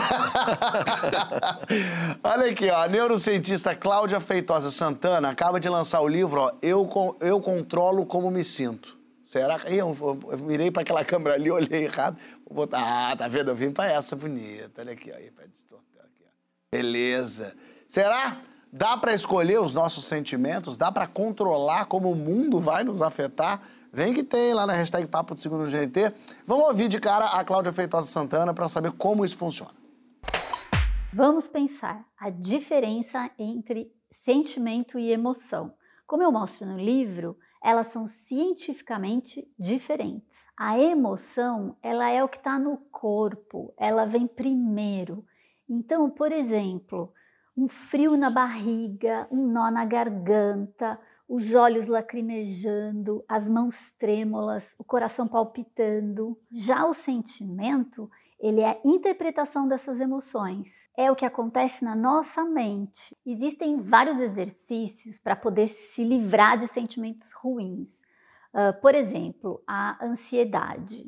[2.22, 2.88] Olha aqui, ó, a
[3.18, 6.88] neurocientista Cláudia Feitosa Santana acaba de lançar o livro, ó, Eu,
[7.20, 8.96] Eu Controlo Como Me Sinto.
[9.22, 9.74] Será que.
[9.74, 9.96] Eu,
[10.30, 12.16] eu, mirei para aquela câmera ali, olhei errado.
[12.46, 13.10] Vou botar.
[13.10, 13.50] Ah, tá vendo?
[13.50, 14.80] Eu vim para essa bonita.
[14.80, 16.30] Olha aqui, ó, aí, distorcer aqui, ó.
[16.70, 17.54] Beleza.
[17.88, 18.38] Será?
[18.72, 20.78] Dá para escolher os nossos sentimentos?
[20.78, 23.62] Dá para controlar como o mundo vai nos afetar?
[23.92, 26.14] Vem que tem lá na hashtag Papo de Segundo GNT.
[26.46, 29.77] Vamos ouvir de cara a Cláudia Feitosa Santana para saber como isso funciona.
[31.10, 35.72] Vamos pensar a diferença entre sentimento e emoção.
[36.06, 40.36] Como eu mostro no livro, elas são cientificamente diferentes.
[40.54, 45.24] A emoção, ela é o que está no corpo, ela vem primeiro.
[45.66, 47.10] Então, por exemplo,
[47.56, 54.84] um frio na barriga, um nó na garganta, os olhos lacrimejando, as mãos trêmulas, o
[54.84, 56.38] coração palpitando.
[56.52, 60.68] Já o sentimento, ele é a interpretação dessas emoções.
[60.96, 63.16] É o que acontece na nossa mente.
[63.26, 67.90] Existem vários exercícios para poder se livrar de sentimentos ruins.
[68.52, 71.04] Ah, por exemplo, a ansiedade.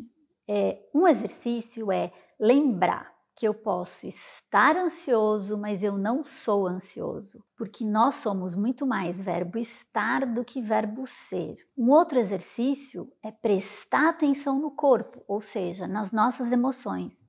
[0.49, 7.43] É, um exercício é lembrar que eu posso estar ansioso, mas eu não sou ansioso,
[7.57, 11.57] porque nós somos muito mais verbo estar do que verbo ser.
[11.77, 17.20] Um outro exercício é prestar atenção no corpo, ou seja, nas nossas emoções.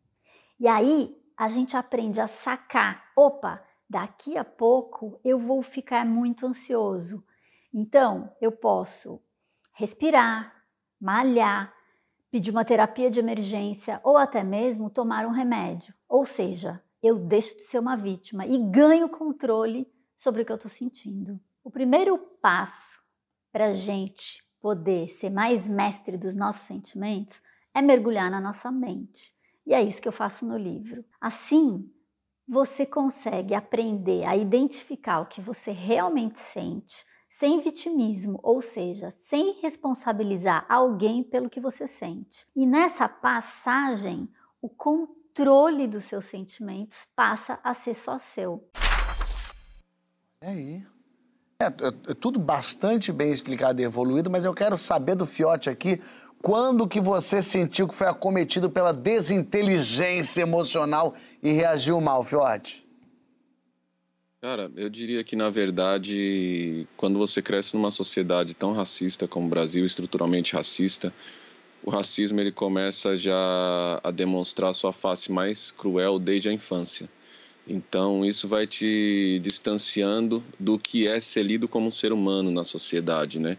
[0.61, 6.45] E aí a gente aprende a sacar: opa, daqui a pouco eu vou ficar muito
[6.45, 7.25] ansioso.
[7.73, 9.19] Então eu posso
[9.73, 10.53] respirar,
[10.99, 11.73] malhar,
[12.29, 15.95] pedir uma terapia de emergência ou até mesmo tomar um remédio.
[16.07, 20.57] Ou seja, eu deixo de ser uma vítima e ganho controle sobre o que eu
[20.57, 21.39] estou sentindo.
[21.63, 23.01] O primeiro passo
[23.51, 27.41] para a gente poder ser mais mestre dos nossos sentimentos
[27.73, 29.40] é mergulhar na nossa mente.
[29.65, 31.05] E é isso que eu faço no livro.
[31.19, 31.89] Assim,
[32.47, 39.61] você consegue aprender a identificar o que você realmente sente, sem vitimismo, ou seja, sem
[39.61, 42.45] responsabilizar alguém pelo que você sente.
[42.55, 44.27] E nessa passagem,
[44.61, 48.67] o controle dos seus sentimentos passa a ser só seu.
[50.41, 50.85] É aí.
[51.61, 55.69] É, é, é tudo bastante bem explicado e evoluído, mas eu quero saber do Fiote
[55.69, 56.01] aqui
[56.41, 62.85] quando que você sentiu que foi acometido pela desinteligência emocional e reagiu mal, Fiote?
[64.41, 69.49] Cara, eu diria que, na verdade, quando você cresce numa sociedade tão racista como o
[69.49, 71.13] Brasil, estruturalmente racista,
[71.83, 77.07] o racismo ele começa já a demonstrar sua face mais cruel desde a infância.
[77.67, 82.63] Então, isso vai te distanciando do que é ser lido como um ser humano na
[82.63, 83.57] sociedade, né?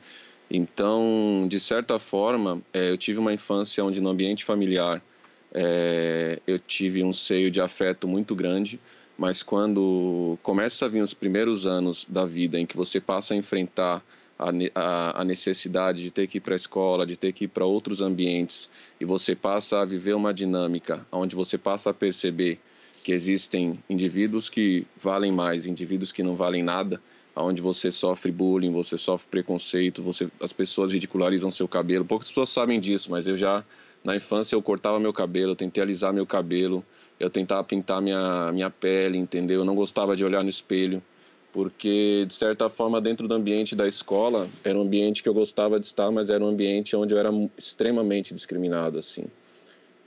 [0.55, 5.03] Então, de certa forma, é, eu tive uma infância onde no ambiente familiar
[5.51, 8.79] é, eu tive um seio de afeto muito grande,
[9.17, 13.37] mas quando começa a vir os primeiros anos da vida em que você passa a
[13.37, 14.05] enfrentar
[14.39, 17.49] a, a, a necessidade de ter que ir para a escola, de ter que ir
[17.49, 18.69] para outros ambientes,
[19.01, 22.61] e você passa a viver uma dinâmica onde você passa a perceber
[23.03, 27.01] que existem indivíduos que valem mais, indivíduos que não valem nada,
[27.35, 32.05] onde você sofre bullying, você sofre preconceito, você, as pessoas ridicularizam seu cabelo.
[32.05, 33.65] Poucas pessoas sabem disso, mas eu já
[34.05, 36.85] na infância eu cortava meu cabelo, eu tentei alisar meu cabelo,
[37.21, 39.61] eu tentava pintar minha, minha pele, entendeu?
[39.61, 41.01] Eu não gostava de olhar no espelho,
[41.53, 45.79] porque, de certa forma, dentro do ambiente da escola, era um ambiente que eu gostava
[45.79, 49.25] de estar, mas era um ambiente onde eu era extremamente discriminado, assim.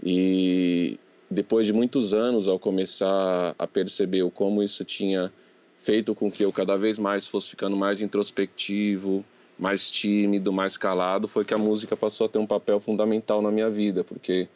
[0.03, 0.99] E
[1.31, 5.31] depois de muitos anos, ao começar a perceber como isso tinha
[5.85, 9.23] feito com que eu cada vez mais fosse ficando mais introspectivo,
[9.57, 13.51] mais tímido, mais calado, foi que a música passou a ter um papel fundamental na
[13.51, 14.47] minha vida, porque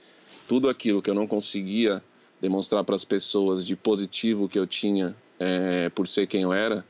[0.48, 2.04] tudo aquilo que eu não conseguia
[2.42, 6.84] demonstrar para as pessoas de positivo que eu tinha é, por ser quem eu era,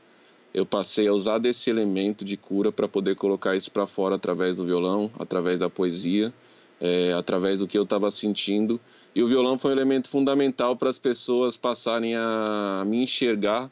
[0.54, 4.56] eu passei a usar desse elemento de cura para poder colocar isso para fora através
[4.56, 6.32] do violão, através da poesia,
[6.80, 8.80] é, através do que eu estava sentindo.
[9.14, 13.70] E o violão foi um elemento fundamental para as pessoas passarem a me enxergar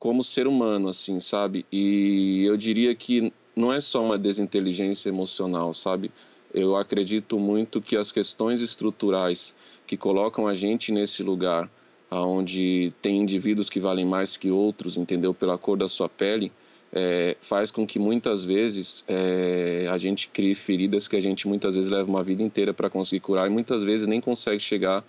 [0.00, 1.66] como ser humano, assim, sabe?
[1.70, 6.10] E eu diria que não é só uma desinteligência emocional, sabe?
[6.54, 9.54] Eu acredito muito que as questões estruturais
[9.86, 11.70] que colocam a gente nesse lugar,
[12.10, 15.34] onde tem indivíduos que valem mais que outros, entendeu?
[15.34, 16.50] Pela cor da sua pele,
[16.90, 21.74] é, faz com que muitas vezes é, a gente crie feridas que a gente muitas
[21.74, 25.04] vezes leva uma vida inteira para conseguir curar e muitas vezes nem consegue chegar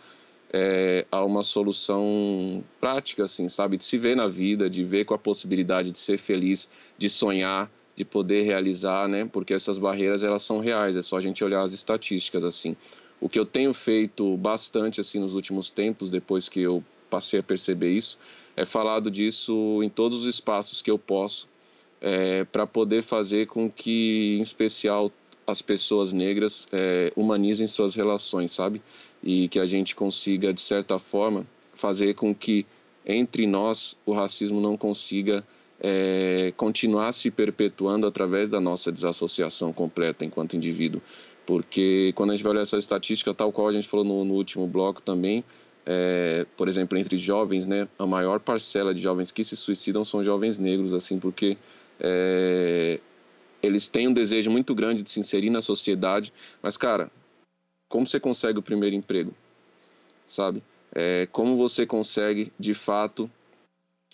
[0.53, 3.77] é, a uma solução prática, assim, sabe?
[3.77, 7.71] De se ver na vida, de ver com a possibilidade de ser feliz, de sonhar,
[7.95, 9.29] de poder realizar, né?
[9.31, 12.75] Porque essas barreiras elas são reais, é só a gente olhar as estatísticas assim.
[13.19, 17.43] O que eu tenho feito bastante assim nos últimos tempos, depois que eu passei a
[17.43, 18.17] perceber isso,
[18.55, 21.47] é falado disso em todos os espaços que eu posso,
[22.01, 25.11] é, para poder fazer com que, em especial,
[25.45, 28.81] as pessoas negras é, humanizem suas relações, sabe?
[29.23, 32.65] E que a gente consiga, de certa forma, fazer com que
[33.05, 35.43] entre nós o racismo não consiga
[35.79, 41.01] é, continuar se perpetuando através da nossa desassociação completa enquanto indivíduo.
[41.45, 44.35] Porque quando a gente vai olhar essa estatística, tal qual a gente falou no, no
[44.35, 45.43] último bloco também,
[45.85, 50.23] é, por exemplo, entre jovens, né, a maior parcela de jovens que se suicidam são
[50.23, 51.57] jovens negros, assim, porque
[51.99, 52.99] é,
[53.61, 56.31] eles têm um desejo muito grande de se inserir na sociedade,
[56.61, 57.11] mas, cara,
[57.91, 59.35] como você consegue o primeiro emprego?
[60.25, 60.63] Sabe?
[60.95, 63.29] É, como você consegue, de fato,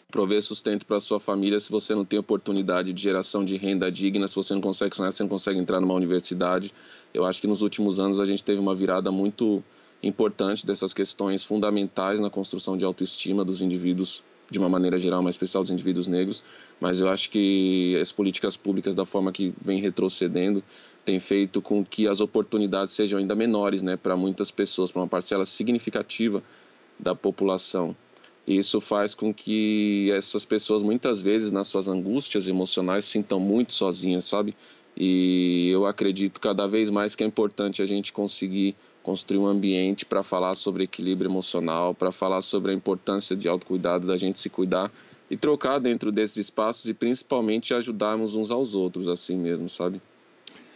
[0.10, 4.28] prover sustento para sua família se você não tem oportunidade de geração de renda digna,
[4.28, 6.74] se você não consegue sonhar, você não consegue entrar numa universidade.
[7.14, 9.64] Eu acho que nos últimos anos a gente teve uma virada muito
[10.02, 15.36] importante dessas questões fundamentais na construção de autoestima dos indivíduos de uma maneira geral, mas
[15.36, 16.44] especial dos indivíduos negros,
[16.80, 20.64] mas eu acho que as políticas públicas da forma que vem retrocedendo
[21.04, 25.08] tem feito com que as oportunidades sejam ainda menores, né, para muitas pessoas, para uma
[25.08, 26.44] parcela significativa
[27.00, 27.96] da população.
[28.46, 33.74] Isso faz com que essas pessoas, muitas vezes, nas suas angústias emocionais, se sintam muito
[33.74, 34.56] sozinhas, sabe?
[34.96, 38.76] E eu acredito cada vez mais que é importante a gente conseguir
[39.08, 44.06] construir um ambiente para falar sobre equilíbrio emocional, para falar sobre a importância de autocuidado,
[44.06, 44.92] da gente se cuidar
[45.32, 50.02] e trocar dentro desses espaços e principalmente ajudarmos uns aos outros, assim mesmo, sabe?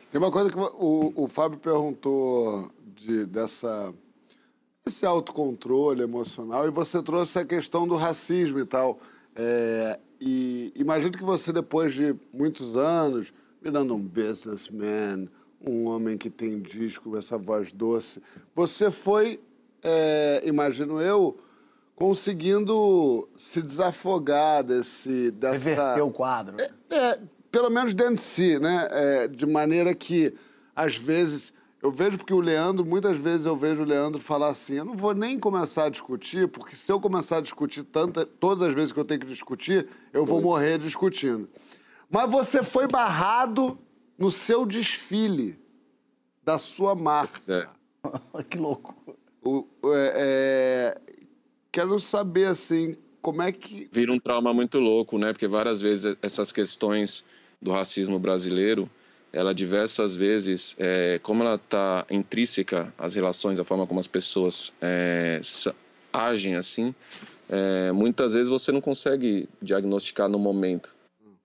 [0.09, 3.93] Tem uma coisa que o, o Fábio perguntou de, dessa
[4.85, 8.97] esse autocontrole emocional e você trouxe a questão do racismo e tal.
[9.35, 15.27] É, e imagino que você, depois de muitos anos, virando um businessman,
[15.65, 18.21] um homem que tem disco, essa voz doce,
[18.55, 19.39] você foi,
[19.83, 21.39] é, imagino eu,
[21.95, 25.31] conseguindo se desafogar desse...
[25.31, 25.69] Dessa...
[25.69, 26.57] Reverter o quadro.
[26.59, 27.19] É, é,
[27.51, 28.87] pelo menos dentro de si, né?
[28.91, 30.33] É, de maneira que,
[30.75, 34.75] às vezes eu vejo porque o Leandro, muitas vezes eu vejo o Leandro falar assim:
[34.75, 38.61] eu não vou nem começar a discutir, porque se eu começar a discutir tanta, todas
[38.61, 41.49] as vezes que eu tenho que discutir, eu vou morrer discutindo.
[42.09, 43.79] Mas você foi barrado
[44.21, 45.59] no seu desfile
[46.43, 47.39] da sua marca.
[47.51, 47.67] É.
[48.49, 48.95] que louco.
[49.43, 51.01] O- o- é- é,
[51.71, 53.89] quero saber, assim, como é que...
[53.91, 55.33] vira um trauma muito louco, né?
[55.33, 57.23] Porque várias vezes essas questões
[57.59, 58.87] do racismo brasileiro,
[59.33, 64.71] ela diversas vezes, é, como ela está intrínseca às relações, a forma como as pessoas
[64.81, 65.39] é,
[66.13, 66.93] agem assim,
[67.49, 70.93] é, muitas vezes você não consegue diagnosticar no momento.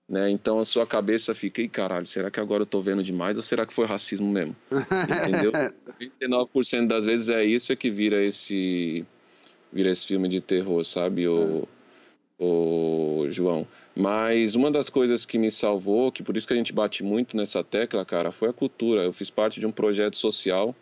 [0.07, 0.29] Né?
[0.29, 3.43] Então a sua cabeça fica, Ih, caralho, será que agora eu tô vendo demais ou
[3.43, 4.55] será que foi racismo mesmo?
[4.71, 5.51] Entendeu?
[5.99, 9.05] 39% das vezes é isso é que vira esse
[9.71, 11.67] vira esse filme de terror, sabe, o,
[12.39, 13.67] o João.
[13.95, 17.35] Mas uma das coisas que me salvou, que por isso que a gente bate muito
[17.35, 19.03] nessa tecla, cara, foi a cultura.
[19.03, 20.73] Eu fiz parte de um projeto social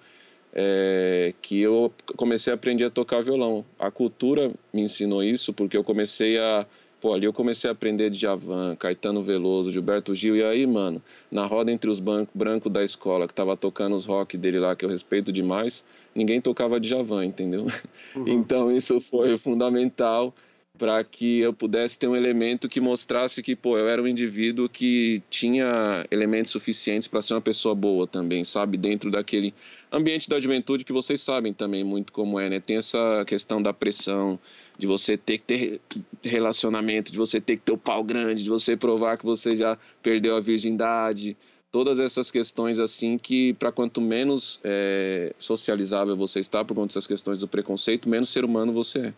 [0.54, 3.66] é, que eu comecei a aprender a tocar violão.
[3.80, 6.66] A cultura me ensinou isso porque eu comecei a
[7.02, 10.36] Pô, ali eu comecei a aprender de Javan, Caetano Veloso, Gilberto Gil.
[10.36, 14.06] E aí, mano, na roda entre os bancos brancos da escola, que tava tocando os
[14.06, 15.84] rock dele lá, que eu respeito demais,
[16.14, 17.66] ninguém tocava de Javan, entendeu?
[18.26, 20.34] Então isso foi fundamental
[20.78, 24.68] para que eu pudesse ter um elemento que mostrasse que, pô, eu era um indivíduo
[24.70, 28.78] que tinha elementos suficientes para ser uma pessoa boa também, sabe?
[28.78, 29.54] Dentro daquele
[29.96, 32.60] ambiente da juventude que vocês sabem também muito como é, né?
[32.60, 34.40] Tem essa questão da pressão,
[34.78, 35.82] de você ter que ter
[36.22, 39.78] relacionamento, de você ter que ter o pau grande, de você provar que você já
[40.04, 41.38] perdeu a virgindade,
[41.72, 47.08] todas essas questões assim que para quanto menos é, socializável você está por conta dessas
[47.08, 49.14] questões do preconceito, menos ser humano você é.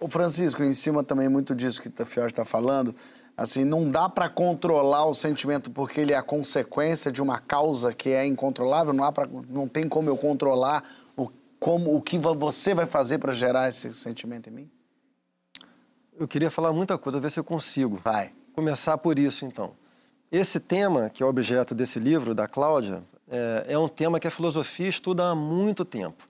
[0.00, 2.94] Ô Francisco, em cima também muito disso que o Fiote está falando,
[3.36, 7.92] assim, não dá para controlar o sentimento porque ele é a consequência de uma causa
[7.92, 10.84] que é incontrolável, não, há pra, não tem como eu controlar
[11.16, 14.70] o, como, o que você vai fazer para gerar esse sentimento em mim?
[16.16, 18.00] Eu queria falar muita coisa, ver se eu consigo.
[18.04, 18.32] Vai.
[18.54, 19.72] Começar por isso, então.
[20.30, 24.30] Esse tema, que é objeto desse livro, da Cláudia, é, é um tema que a
[24.30, 26.28] filosofia estuda há muito tempo.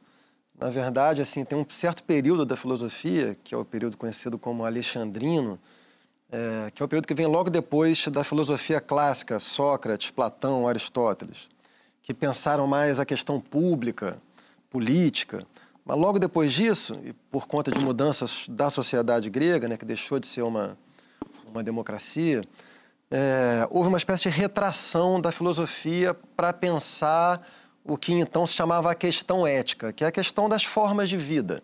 [0.58, 4.64] Na verdade, assim, tem um certo período da filosofia, que é o período conhecido como
[4.64, 5.58] alexandrino,
[6.34, 11.48] é, que é o período que vem logo depois da filosofia clássica, Sócrates, Platão, Aristóteles,
[12.02, 14.18] que pensaram mais a questão pública,
[14.68, 15.46] política.
[15.84, 20.18] Mas logo depois disso, e por conta de mudanças da sociedade grega, né, que deixou
[20.18, 20.76] de ser uma,
[21.46, 22.42] uma democracia,
[23.08, 27.46] é, houve uma espécie de retração da filosofia para pensar
[27.84, 31.16] o que então se chamava a questão ética, que é a questão das formas de
[31.16, 31.62] vida.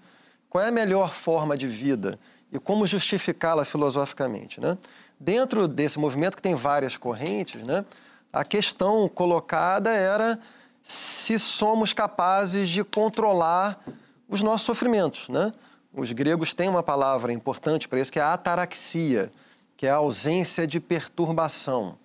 [0.48, 2.20] Qual é a melhor forma de vida
[2.52, 4.60] e como justificá-la filosoficamente?
[4.60, 4.76] Né?
[5.18, 7.84] Dentro desse movimento, que tem várias correntes, né,
[8.32, 10.38] a questão colocada era
[10.82, 13.84] se somos capazes de controlar
[14.28, 15.28] os nossos sofrimentos.
[15.28, 15.52] Né?
[15.92, 19.30] Os gregos têm uma palavra importante para isso, que é a ataraxia,
[19.76, 21.98] que é a ausência de perturbação.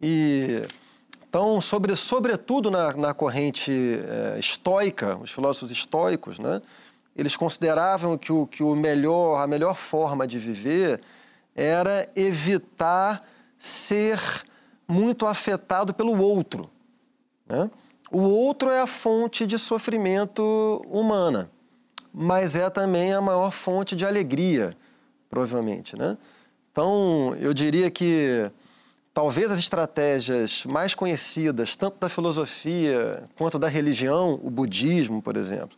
[0.00, 0.62] E
[1.34, 6.62] então, sobre, sobretudo na, na corrente eh, estoica, os filósofos estoicos, né,
[7.16, 11.00] eles consideravam que, o, que o melhor, a melhor forma de viver
[11.54, 13.24] era evitar
[13.58, 14.20] ser
[14.88, 16.68] muito afetado pelo outro.
[17.46, 17.70] Né?
[18.10, 21.50] O outro é a fonte de sofrimento humana,
[22.12, 24.76] mas é também a maior fonte de alegria,
[25.30, 25.96] provavelmente.
[25.96, 26.18] Né?
[26.72, 28.50] Então, eu diria que
[29.12, 35.76] talvez as estratégias mais conhecidas, tanto da filosofia quanto da religião, o budismo, por exemplo,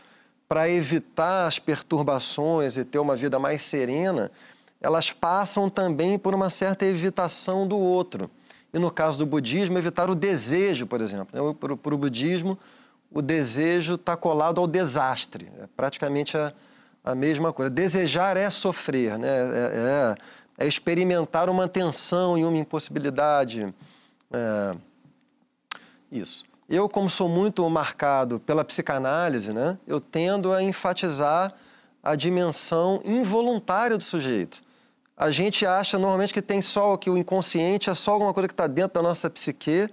[0.49, 4.31] para evitar as perturbações e ter uma vida mais serena,
[4.81, 8.31] elas passam também por uma certa evitação do outro.
[8.73, 11.29] E no caso do budismo, evitar o desejo, por exemplo.
[11.33, 11.55] né?
[11.59, 12.59] Para para o budismo,
[13.11, 15.49] o desejo está colado ao desastre.
[15.59, 16.53] É praticamente a,
[17.03, 17.71] a mesma coisa.
[17.71, 19.29] Desejar é sofrer, né?
[19.29, 23.75] é, é- é experimentar uma tensão e uma impossibilidade.
[24.33, 24.77] É,
[26.11, 26.45] isso.
[26.69, 31.55] Eu, como sou muito marcado pela psicanálise, né, eu tendo a enfatizar
[32.03, 34.63] a dimensão involuntária do sujeito.
[35.17, 38.53] A gente acha normalmente que tem só que o inconsciente é só alguma coisa que
[38.53, 39.89] está dentro da nossa psique,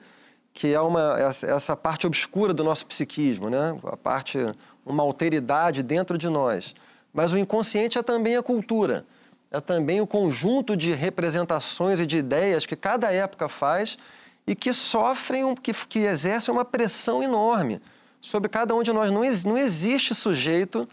[0.52, 3.78] que é uma essa, parte obscura do nosso psiquismo, né?
[3.86, 4.38] A parte
[4.86, 6.76] uma alteridade dentro de nós.
[7.14, 9.06] Mas o inconsciente é também a cultura,
[9.50, 13.98] é também o conjunto de representações e de ideias que cada época faz
[14.46, 17.82] e que sofrem, que, que exercem uma pressão enorme
[18.22, 19.12] sobre cada um de nós.
[19.12, 20.88] Não, não existe sujeito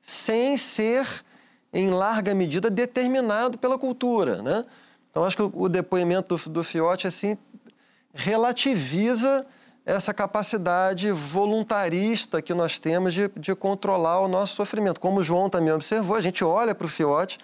[0.00, 1.06] sem ser,
[1.72, 4.42] em larga medida, determinado pela cultura.
[4.42, 4.64] Né?
[5.10, 7.36] Então, acho que o, o depoimento do, do Fiote assim,
[8.12, 9.46] relativiza
[9.84, 15.00] essa capacidade voluntarista que nós temos de, de controlar o nosso sofrimento.
[15.00, 17.38] Como o João também observou, a gente olha para o Fiote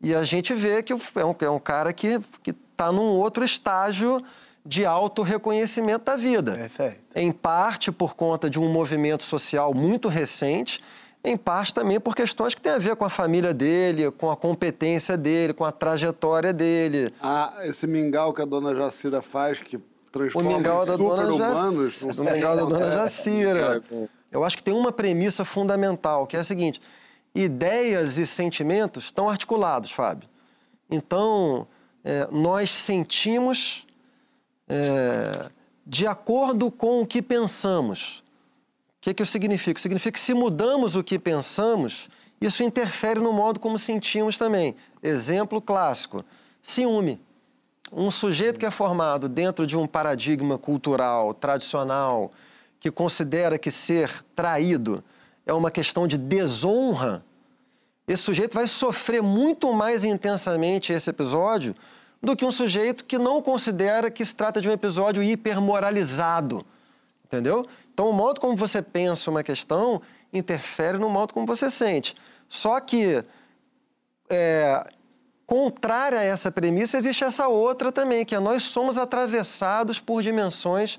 [0.00, 4.24] e a gente vê que é um, é um cara que está num outro estágio
[4.64, 6.52] de auto-reconhecimento da vida.
[6.52, 7.00] Perfeito.
[7.14, 10.80] Em parte por conta de um movimento social muito recente,
[11.22, 14.36] em parte também por questões que têm a ver com a família dele, com a
[14.36, 17.12] competência dele, com a trajetória dele.
[17.20, 21.22] Ah, esse mingau que a dona Jacira faz, que O transforma mingau da em dona
[21.22, 22.00] super-humanos.
[22.00, 22.18] Jac...
[22.18, 23.82] o mingau da dona Jacira.
[23.90, 24.08] É.
[24.32, 26.80] Eu acho que tem uma premissa fundamental, que é a seguinte:
[27.34, 30.28] ideias e sentimentos estão articulados, Fábio.
[30.90, 31.66] Então,
[32.04, 33.83] é, nós sentimos
[34.68, 35.50] é,
[35.86, 38.18] de acordo com o que pensamos.
[38.98, 39.80] O que, que isso significa?
[39.80, 42.08] Significa que se mudamos o que pensamos,
[42.40, 44.74] isso interfere no modo como sentimos também.
[45.02, 46.24] Exemplo clássico:
[46.62, 47.20] ciúme.
[47.92, 52.30] Um sujeito que é formado dentro de um paradigma cultural tradicional
[52.80, 55.04] que considera que ser traído
[55.46, 57.22] é uma questão de desonra,
[58.06, 61.74] esse sujeito vai sofrer muito mais intensamente esse episódio
[62.24, 66.64] do que um sujeito que não considera que se trata de um episódio hipermoralizado.
[67.24, 67.66] Entendeu?
[67.92, 70.00] Então, o modo como você pensa uma questão
[70.32, 72.16] interfere no modo como você sente.
[72.48, 73.24] Só que,
[74.28, 74.86] é,
[75.46, 80.98] contrária a essa premissa, existe essa outra também, que é nós somos atravessados por dimensões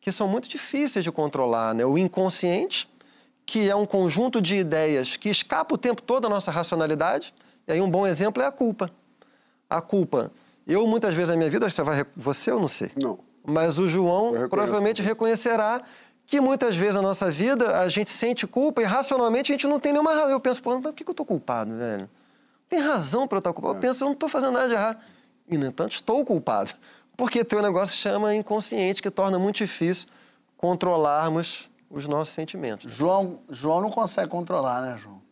[0.00, 1.74] que são muito difíceis de controlar.
[1.74, 1.84] Né?
[1.84, 2.88] O inconsciente,
[3.46, 7.34] que é um conjunto de ideias que escapa o tempo todo da nossa racionalidade.
[7.66, 8.90] E aí um bom exemplo é a culpa.
[9.68, 10.30] A culpa.
[10.66, 12.06] Eu, muitas vezes na minha vida, você vai...
[12.16, 12.90] Você eu não sei.
[13.00, 13.18] Não.
[13.46, 15.82] Mas o João provavelmente reconhecerá
[16.26, 19.78] que muitas vezes na nossa vida a gente sente culpa e racionalmente a gente não
[19.78, 20.30] tem nenhuma razão.
[20.30, 22.08] Eu penso, pô, mas por que eu estou culpado, velho?
[22.68, 23.76] Tem razão para eu estar culpado.
[23.76, 24.98] Eu penso, eu não estou fazendo nada de errado.
[25.48, 26.72] E, no entanto, estou culpado.
[27.16, 30.08] Porque tem um negócio que chama inconsciente, que torna muito difícil
[30.56, 32.90] controlarmos os nossos sentimentos.
[32.90, 35.22] João, João não consegue controlar, né, João?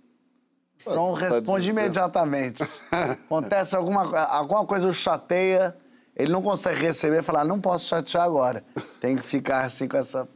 [0.84, 2.62] João tá responde imediatamente.
[2.90, 5.76] Acontece alguma, alguma coisa o chateia,
[6.16, 8.64] ele não consegue receber e falar, não posso chatear agora.
[9.00, 10.28] Tem que ficar assim com essa.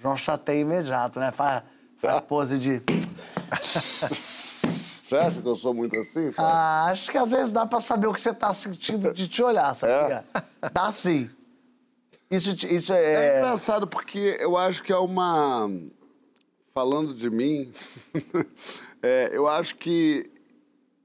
[0.00, 1.30] João chateia imediato, né?
[1.30, 1.62] Faz,
[2.00, 2.82] faz pose de.
[5.02, 6.32] Você acha que eu sou muito assim?
[6.32, 6.50] Fábio?
[6.50, 9.42] Ah, acho que às vezes dá pra saber o que você tá sentindo de te
[9.42, 10.12] olhar, sabe?
[10.14, 10.24] É?
[10.72, 11.30] Dá sim.
[12.30, 13.38] Isso, isso É é.
[13.40, 15.70] engraçado porque eu acho que é uma.
[16.74, 17.70] Falando de mim,
[19.02, 20.30] é, eu acho que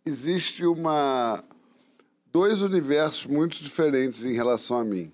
[0.05, 1.43] existe uma.
[2.31, 5.11] Dois universos muito diferentes em relação a mim.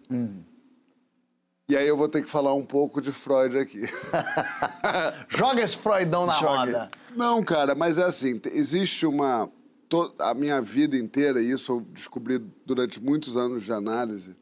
[1.69, 3.83] E aí eu vou ter que falar um pouco de Freud aqui.
[5.29, 6.55] Joga esse Freudão na Joga.
[6.57, 6.91] roda.
[7.15, 9.49] Não, cara, mas é assim, te- existe uma.
[10.19, 14.35] a minha vida inteira, e isso eu descobri durante muitos anos de análise,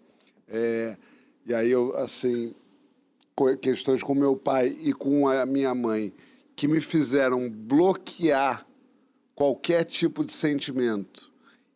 [0.48, 0.98] é,
[1.46, 2.56] e aí eu, assim,
[3.62, 6.14] questões com meu pai e com a minha mãe,
[6.62, 8.68] que me fizeram bloquear
[9.34, 11.32] qualquer tipo de sentimento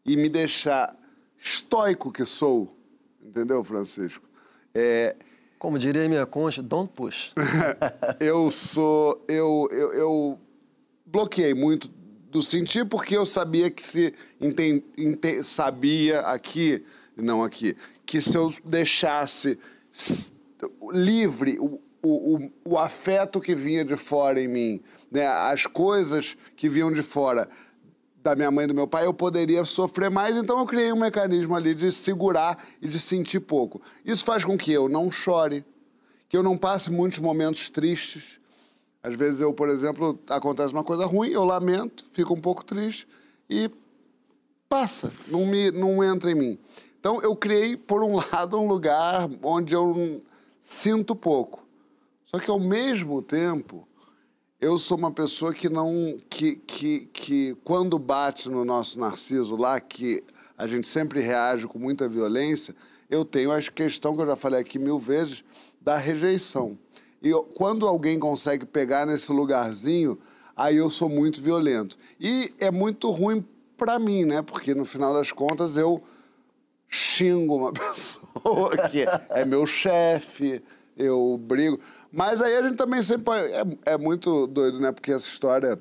[0.05, 0.95] e me deixar
[1.39, 2.77] estoico que sou,
[3.19, 4.29] entendeu, Francisco?
[4.75, 5.15] É,
[5.57, 7.33] Como diria minha concha, don't push.
[8.21, 9.25] eu sou.
[9.27, 10.39] Eu, eu, eu
[11.03, 11.87] bloqueei muito
[12.29, 14.13] do sentir porque eu sabia que se.
[14.39, 16.85] enten- ente- sabia aqui,
[17.17, 17.75] não aqui,
[18.05, 19.57] que se eu deixasse
[20.91, 24.81] livre o, o, o, o afeto que vinha de fora em mim,
[25.11, 27.49] né, as coisas que vinham de fora
[28.21, 30.99] da minha mãe e do meu pai, eu poderia sofrer mais, então eu criei um
[30.99, 33.81] mecanismo ali de segurar e de sentir pouco.
[34.03, 35.65] Isso faz com que eu não chore,
[36.29, 38.39] que eu não passe muitos momentos tristes.
[39.03, 43.07] Às vezes eu, por exemplo, acontece uma coisa ruim, eu lamento, fico um pouco triste
[43.49, 43.69] e
[44.69, 46.59] passa, não, me, não entra em mim.
[46.99, 50.21] Então eu criei, por um lado, um lugar onde eu
[50.61, 51.64] sinto pouco.
[52.25, 53.87] Só que ao mesmo tempo,
[54.59, 56.17] eu sou uma pessoa que não.
[56.29, 60.23] que, que, que quando bate no nosso narciso lá, que
[60.57, 62.75] a gente sempre reage com muita violência,
[63.09, 65.43] eu tenho a questão que eu já falei aqui mil vezes,
[65.81, 66.77] da rejeição.
[67.21, 70.17] E eu- quando alguém consegue pegar nesse lugarzinho,
[70.55, 71.97] aí eu sou muito violento.
[72.19, 73.45] E é muito ruim
[73.77, 74.41] pra mim, né?
[74.41, 76.01] Porque no final das contas eu
[76.87, 80.61] xingo uma pessoa que é meu chefe,
[80.97, 81.79] eu brigo.
[82.15, 83.33] Mas aí a gente também sempre.
[83.33, 84.93] É, é muito doido, né?
[84.93, 85.77] Porque essa história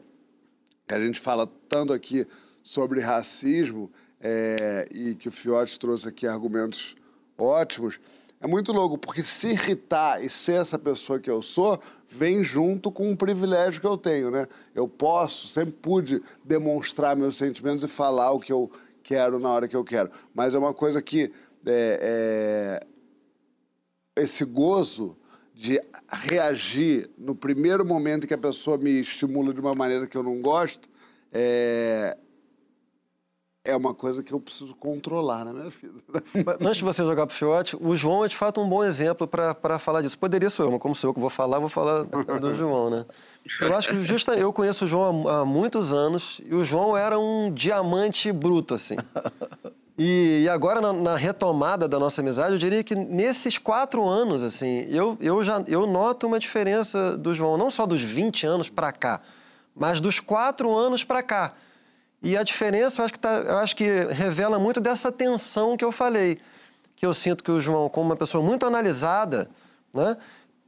[0.85, 2.27] que a gente fala tanto aqui
[2.61, 3.89] sobre racismo
[4.21, 6.97] é, e que o Fiote trouxe aqui argumentos
[7.39, 8.01] ótimos.
[8.41, 12.91] É muito louco, porque se irritar e ser essa pessoa que eu sou, vem junto
[12.91, 14.49] com um privilégio que eu tenho, né?
[14.75, 18.69] Eu posso, sempre pude demonstrar meus sentimentos e falar o que eu
[19.05, 20.11] quero na hora que eu quero.
[20.35, 21.31] Mas é uma coisa que
[21.65, 22.81] é,
[24.17, 25.17] é, esse gozo
[25.55, 25.81] de
[26.11, 30.43] reagir no primeiro momento que a pessoa me estimula de uma maneira que eu não
[30.43, 30.89] gosto,
[31.33, 32.19] é,
[33.65, 35.95] é uma coisa que eu preciso controlar na minha vida.
[36.61, 39.79] Antes de você jogar pro Fiote, o João é de fato um bom exemplo para
[39.79, 40.19] falar disso.
[40.19, 42.03] Poderia ser eu, mas como sou eu que vou falar, vou falar
[42.41, 43.07] do João, né?
[43.61, 46.97] Eu acho que justa, eu conheço o João há, há muitos anos e o João
[46.97, 48.97] era um diamante bruto, assim.
[49.97, 54.43] E, e agora, na, na retomada da nossa amizade, eu diria que nesses quatro anos,
[54.43, 58.69] assim, eu, eu já eu noto uma diferença do João, não só dos 20 anos
[58.69, 59.21] para cá,
[59.75, 61.55] mas dos quatro anos para cá.
[62.21, 65.85] E a diferença, eu acho, que tá, eu acho que revela muito dessa tensão que
[65.85, 66.41] eu falei.
[66.97, 69.49] Que eu sinto que o João, como uma pessoa muito analisada,
[69.93, 70.17] né,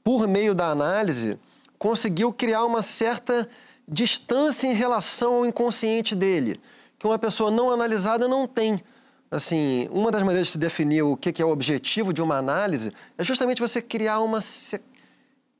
[0.04, 1.38] por meio da análise,
[1.78, 3.48] conseguiu criar uma certa
[3.88, 6.60] distância em relação ao inconsciente dele,
[6.98, 8.82] que uma pessoa não analisada não tem.
[9.30, 12.92] Assim, uma das maneiras de se definir o que é o objetivo de uma análise
[13.18, 14.40] é justamente você criar uma.
[14.40, 14.80] Você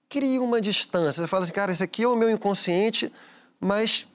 [0.09, 1.23] cria uma distância.
[1.23, 3.13] Você fala assim, cara, esse aqui é o meu inconsciente,
[3.59, 4.07] mas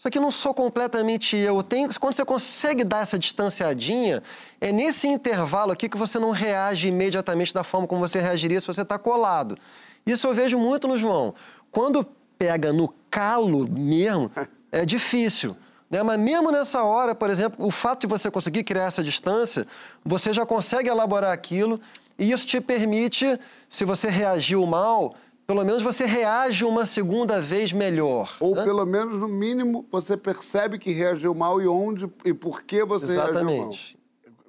[0.00, 1.62] isso aqui não sou completamente eu.
[1.62, 4.22] Tenho, quando você consegue dar essa distanciadinha,
[4.60, 8.66] é nesse intervalo aqui que você não reage imediatamente da forma como você reagiria se
[8.66, 9.58] você está colado.
[10.06, 11.34] Isso eu vejo muito no João.
[11.70, 12.06] Quando
[12.38, 14.30] pega no calo mesmo,
[14.72, 15.54] é difícil.
[15.90, 16.02] Né?
[16.02, 19.66] Mas mesmo nessa hora, por exemplo, o fato de você conseguir criar essa distância,
[20.04, 21.80] você já consegue elaborar aquilo
[22.16, 23.38] e isso te permite,
[23.68, 25.14] se você reagiu mal,
[25.46, 28.36] pelo menos você reage uma segunda vez melhor.
[28.38, 28.62] Ou né?
[28.62, 33.06] pelo menos, no mínimo, você percebe que reagiu mal e onde e por que você
[33.06, 33.30] reagiu mal.
[33.32, 33.98] Exatamente.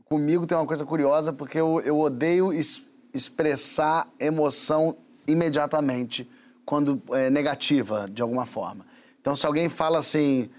[0.06, 2.84] Comigo tem uma coisa curiosa, porque eu, eu odeio es-
[3.14, 4.96] expressar emoção
[5.28, 6.30] imediatamente,
[6.66, 8.86] quando é negativa, de alguma forma.
[9.20, 10.50] Então, se alguém fala assim,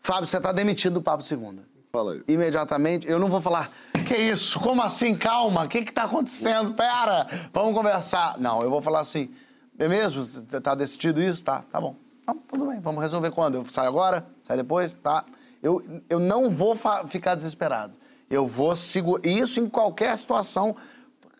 [0.00, 1.62] Fábio, você está demitido do Papo Segunda.
[1.92, 2.22] Fala aí.
[2.28, 3.70] Imediatamente, eu não vou falar,
[4.06, 4.60] que isso?
[4.60, 5.16] Como assim?
[5.16, 6.74] Calma, o que que tá acontecendo?
[6.74, 8.38] Pera, vamos conversar.
[8.38, 9.30] Não, eu vou falar assim,
[9.78, 10.24] é mesmo?
[10.60, 11.42] Tá decidido isso?
[11.42, 11.96] Tá, tá bom.
[12.26, 13.54] Não, tudo bem, vamos resolver quando?
[13.54, 14.26] Eu saio agora?
[14.42, 14.92] Saio depois?
[14.92, 15.24] Tá.
[15.62, 16.76] Eu, eu não vou
[17.06, 17.94] ficar desesperado.
[18.28, 19.26] Eu vou segurar.
[19.26, 20.76] Isso em qualquer situação.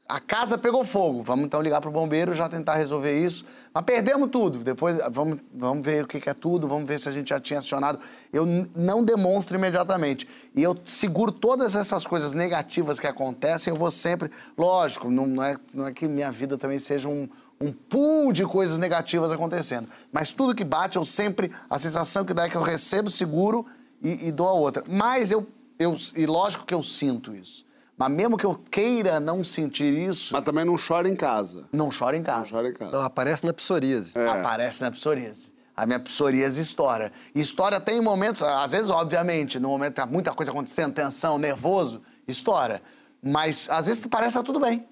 [0.08, 1.22] A casa pegou fogo.
[1.22, 3.44] Vamos então ligar pro bombeiro, já tentar resolver isso.
[3.74, 4.60] Mas perdemos tudo.
[4.60, 7.38] Depois vamos, vamos ver o que, que é tudo, vamos ver se a gente já
[7.38, 8.00] tinha acionado.
[8.32, 10.26] Eu não demonstro imediatamente.
[10.56, 14.30] E eu seguro todas essas coisas negativas que acontecem, eu vou sempre.
[14.56, 17.28] Lógico, não, não é, não é que minha vida também seja um,
[17.60, 19.90] um pool de coisas negativas acontecendo.
[20.10, 21.52] Mas tudo que bate, eu sempre.
[21.68, 23.66] A sensação que dá é que eu recebo seguro
[24.02, 24.82] e, e dou a outra.
[24.88, 25.46] Mas eu,
[25.78, 25.94] eu.
[26.16, 27.67] E lógico que eu sinto isso.
[27.98, 31.64] Mas mesmo que eu queira não sentir isso, Mas também não chora em casa.
[31.72, 32.48] não choro em Não casa.
[32.50, 32.92] chora em casa.
[32.92, 34.12] Não, aparece na psoríase.
[34.14, 34.28] É.
[34.28, 35.52] Aparece na psoríase.
[35.76, 37.12] A minha psoríase estoura.
[37.34, 41.38] E estoura tem momentos, às vezes, obviamente, no momento que tá muita coisa acontecendo, tensão,
[41.38, 42.80] nervoso, estoura.
[43.22, 44.86] Mas às vezes parece que tá tudo bem.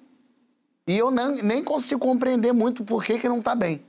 [0.86, 3.84] E eu nem, nem consigo compreender muito por que, que não tá bem.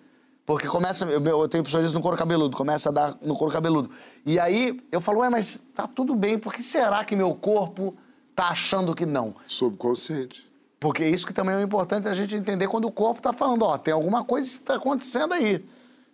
[0.45, 3.89] Porque começa, eu, eu tenho psoríase no couro cabeludo, começa a dar no couro cabeludo.
[4.26, 7.95] E aí eu falo, ué, mas tá tudo bem, por que será que meu corpo
[8.38, 9.36] tá achando que não?
[9.48, 10.48] Subconsciente.
[10.80, 13.78] Porque isso que também é importante a gente entender quando o corpo está falando, ó,
[13.80, 15.66] tem alguma coisa que está acontecendo aí.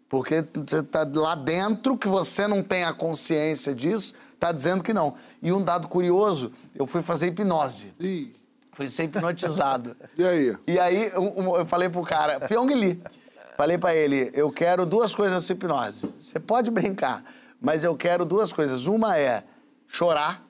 [0.08, 4.94] Porque você está lá dentro que você não tem a consciência disso, está dizendo que
[4.94, 5.16] não.
[5.42, 7.94] E um dado curioso, eu fui fazer hipnose.
[8.00, 8.34] Ih,
[8.72, 9.96] Fui ser hipnotizado.
[10.18, 10.58] e aí?
[10.66, 13.02] E aí um- eu falei pro cara, Pyong Lee,
[13.58, 16.08] falei pra ele, eu quero duas coisas nessa hipnose.
[16.18, 17.24] Você pode brincar,
[17.60, 18.88] mas eu quero duas coisas.
[18.88, 19.44] Uma é
[19.88, 20.42] chorar,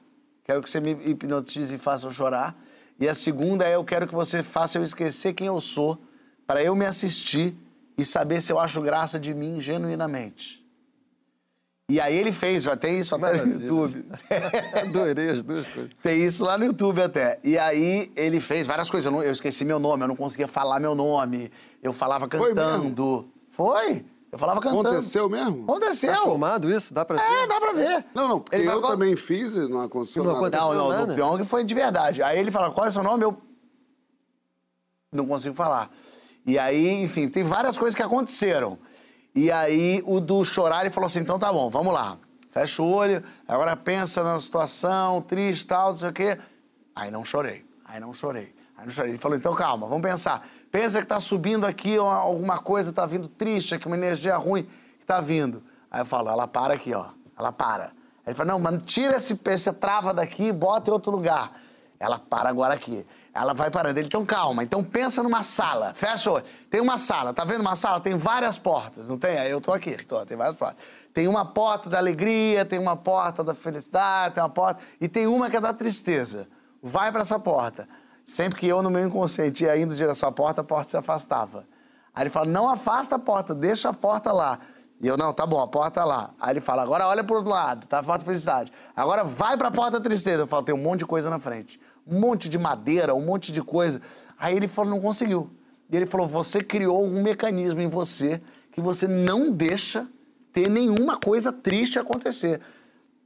[0.44, 2.56] quero que você me hipnotize e faça eu chorar.
[3.00, 5.98] E a segunda é eu quero que você faça eu esquecer quem eu sou,
[6.46, 7.56] para eu me assistir
[7.98, 10.62] e saber se eu acho graça de mim genuinamente.
[11.92, 13.62] E aí ele fez, ter isso até no Maravilha.
[13.66, 14.06] YouTube.
[14.82, 15.92] Adorei as duas coisas.
[16.02, 17.40] Tem isso lá no YouTube até.
[17.44, 19.06] E aí ele fez várias coisas.
[19.06, 21.52] Eu, não- eu esqueci meu nome, eu não conseguia falar meu nome.
[21.84, 23.28] Eu falava Foi cantando.
[23.52, 24.06] Foi?
[24.34, 24.90] Eu falava cantando.
[24.90, 25.64] Aconteceu mesmo?
[25.64, 26.12] Aconteceu.
[26.12, 26.92] Tá filmado isso?
[26.92, 27.24] Dá pra ver?
[27.24, 28.06] É, dá pra ver.
[28.16, 30.48] Não, não, porque Ele eu falou, também fiz e não aconteceu Não nada.
[30.48, 30.74] aconteceu.
[30.74, 31.06] Não, não, nada?
[31.06, 32.24] do Pyong foi de verdade.
[32.24, 33.24] Aí ele fala, qual é o seu nome?
[33.24, 33.38] Eu
[35.12, 35.92] não consigo falar.
[36.48, 38.80] E aí, enfim, tem várias coisas que aconteceram.
[39.36, 42.18] E aí o do chorar, ele falou assim, então tá bom, vamos lá.
[42.50, 46.40] Fecha o olho, agora pensa na situação, triste, tal, não sei o quê.
[46.96, 49.12] Aí não chorei, aí não chorei, aí não chorei.
[49.12, 50.44] Ele falou, então calma, vamos pensar.
[50.74, 54.64] Pensa que tá subindo aqui uma- alguma coisa, tá vindo triste, aqui uma energia ruim
[55.00, 55.62] que tá vindo.
[55.92, 57.06] Aí eu falo, ela para aqui, ó,
[57.38, 57.84] ela para.
[58.26, 61.52] Aí ele fala, não, mas tira esse, essa trava daqui e bota em outro lugar.
[62.00, 63.06] Ela para agora aqui.
[63.32, 64.00] Ela vai parando.
[64.00, 64.64] Ele, então calma.
[64.64, 65.94] Então pensa numa sala.
[65.94, 66.46] Fecha o olho.
[66.72, 67.36] Tem uma sala.
[67.36, 68.00] Tá vendo uma sala?
[68.00, 69.38] Tem várias portas, não tem?
[69.38, 69.96] Aí eu tô aqui.
[70.06, 70.84] Tô, tem várias portas.
[71.14, 74.82] Tem uma porta da alegria, tem uma porta da felicidade, tem uma porta...
[75.00, 76.48] E tem uma que é da tristeza.
[76.82, 77.88] Vai pra essa porta.
[78.24, 81.68] Sempre que eu, no meu inconsciente, ia indo direção à porta, a porta se afastava.
[82.14, 84.60] Aí ele fala, não afasta a porta, deixa a porta lá.
[85.02, 86.34] E eu, não, tá bom, a porta tá lá.
[86.40, 88.72] Aí ele fala, agora olha pro outro lado, tá a porta da felicidade.
[88.96, 90.44] Agora vai pra porta tristeza.
[90.44, 91.80] Eu falo, tem um monte de coisa na frente.
[92.08, 94.02] Um monte de madeira, um monte de coisa.
[94.40, 95.50] Aí ele falou, não conseguiu.
[95.90, 100.08] E ele falou, você criou um mecanismo em você que você não deixa
[100.54, 102.62] ter nenhuma coisa triste acontecer.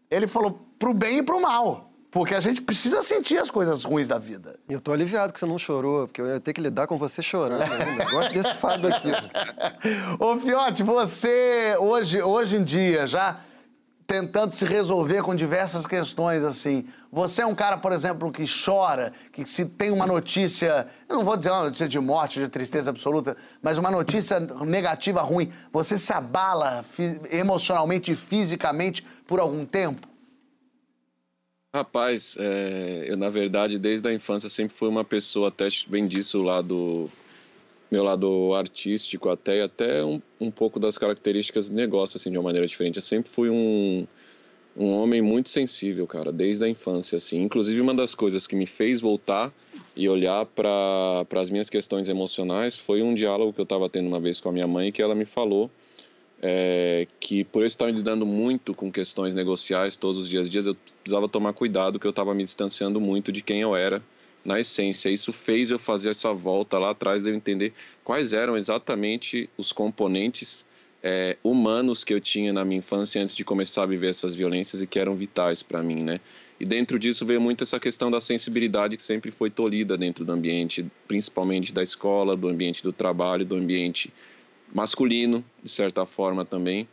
[0.09, 1.86] Ele falou, pro bem e pro mal.
[2.09, 4.57] Porque a gente precisa sentir as coisas ruins da vida.
[4.69, 7.21] Eu tô aliviado que você não chorou, porque eu ia ter que lidar com você
[7.21, 8.03] chorando ainda.
[8.03, 9.11] Eu Gosto desse Fábio aqui.
[10.17, 13.41] Ô, Fiote, você hoje, hoje em dia já
[14.07, 16.85] tentando se resolver com diversas questões assim.
[17.11, 21.25] Você é um cara, por exemplo, que chora, que se tem uma notícia, eu não
[21.25, 25.97] vou dizer uma notícia de morte, de tristeza absoluta, mas uma notícia negativa ruim, você
[25.97, 26.85] se abala
[27.29, 30.07] emocionalmente e fisicamente por algum tempo?
[31.75, 36.39] Rapaz, é, eu na verdade desde a infância sempre fui uma pessoa, até vem disso
[36.39, 37.09] o lado,
[37.91, 42.37] meu lado artístico até, e até um, um pouco das características do negócio, assim, de
[42.37, 42.95] uma maneira diferente.
[42.95, 44.07] Eu sempre fui um,
[44.77, 47.43] um homem muito sensível, cara, desde a infância, assim.
[47.43, 49.53] Inclusive uma das coisas que me fez voltar
[49.93, 54.21] e olhar para as minhas questões emocionais foi um diálogo que eu estava tendo uma
[54.21, 55.69] vez com a minha mãe que ela me falou
[56.41, 60.75] é, que por eu estar lidando muito com questões negociais todos os dias, dias eu
[60.75, 64.01] precisava tomar cuidado que eu estava me distanciando muito de quem eu era
[64.45, 65.09] na essência.
[65.09, 67.73] Isso fez eu fazer essa volta lá atrás de eu entender
[68.03, 70.65] quais eram exatamente os componentes
[71.03, 74.81] é, humanos que eu tinha na minha infância antes de começar a viver essas violências
[74.81, 76.19] e que eram vitais para mim, né?
[76.59, 80.31] E dentro disso veio muito essa questão da sensibilidade que sempre foi tolhida dentro do
[80.31, 84.11] ambiente, principalmente da escola, do ambiente do trabalho, do ambiente
[84.73, 86.87] masculino, de certa forma também.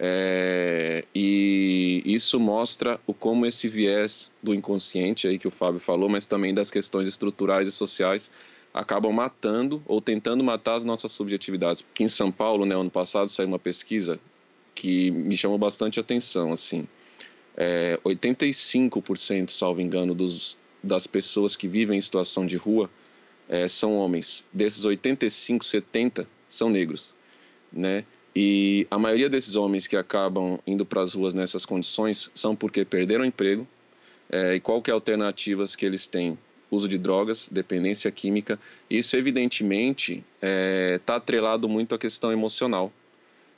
[0.00, 6.08] É, e isso mostra o como esse viés do inconsciente aí que o Fábio falou,
[6.08, 8.30] mas também das questões estruturais e sociais
[8.72, 11.84] acabam matando ou tentando matar as nossas subjetividades.
[11.92, 14.20] Aqui em São Paulo, né, ano passado saiu uma pesquisa
[14.74, 16.86] que me chamou bastante atenção, assim.
[17.56, 22.88] É, 85%, salvo engano, dos, das pessoas que vivem em situação de rua
[23.48, 24.44] é, são homens.
[24.52, 27.14] Desses 85, 70 são negros,
[27.72, 28.04] né?
[28.34, 32.84] E a maioria desses homens que acabam indo para as ruas nessas condições são porque
[32.84, 33.66] perderam emprego.
[34.30, 36.38] É, e qual que é alternativas que eles têm?
[36.70, 38.60] Uso de drogas, dependência química.
[38.90, 40.22] Isso, evidentemente,
[40.94, 42.92] está atrelado muito à questão emocional,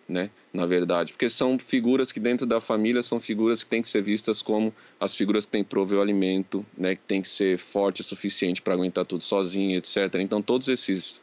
[0.08, 0.30] né?
[0.52, 4.00] Na verdade, porque são figuras que dentro da família são figuras que têm que ser
[4.00, 6.94] vistas como as figuras que têm que prover o alimento, né?
[6.94, 10.14] Que tem que ser forte o suficiente para aguentar tudo sozinho, etc.
[10.20, 11.20] Então, todos esses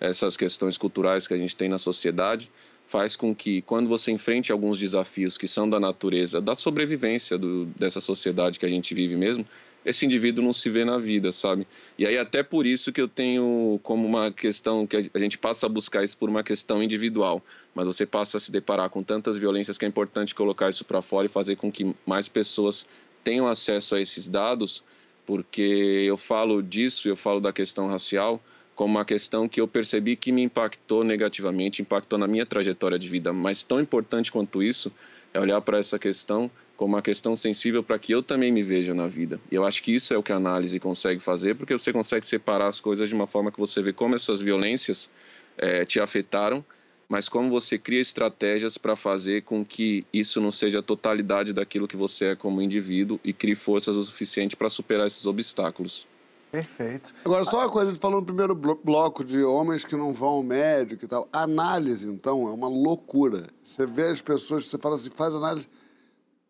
[0.00, 2.50] essas questões culturais que a gente tem na sociedade
[2.88, 7.66] faz com que quando você enfrente alguns desafios que são da natureza da sobrevivência do,
[7.66, 9.46] dessa sociedade que a gente vive mesmo,
[9.84, 11.66] esse indivíduo não se vê na vida, sabe?
[11.98, 15.66] E aí até por isso que eu tenho como uma questão que a gente passa
[15.66, 17.42] a buscar isso por uma questão individual,
[17.74, 21.00] mas você passa a se deparar com tantas violências que é importante colocar isso para
[21.00, 22.86] fora e fazer com que mais pessoas
[23.22, 24.82] tenham acesso a esses dados,
[25.24, 25.62] porque
[26.06, 28.42] eu falo disso, eu falo da questão racial
[28.80, 33.10] como uma questão que eu percebi que me impactou negativamente, impactou na minha trajetória de
[33.10, 33.30] vida.
[33.30, 34.90] Mas tão importante quanto isso
[35.34, 38.94] é olhar para essa questão como uma questão sensível para que eu também me veja
[38.94, 39.38] na vida.
[39.52, 42.24] E eu acho que isso é o que a análise consegue fazer, porque você consegue
[42.24, 45.10] separar as coisas de uma forma que você vê como essas violências
[45.58, 46.64] é, te afetaram,
[47.06, 51.86] mas como você cria estratégias para fazer com que isso não seja a totalidade daquilo
[51.86, 56.08] que você é como indivíduo e crie forças o suficiente para superar esses obstáculos.
[56.50, 57.14] Perfeito.
[57.24, 60.12] Agora, só uma coisa, a gente falou no primeiro blo- bloco de homens que não
[60.12, 61.28] vão ao médico e tal.
[61.32, 63.46] Análise, então, é uma loucura.
[63.62, 65.68] Você vê as pessoas, você fala assim, faz análise.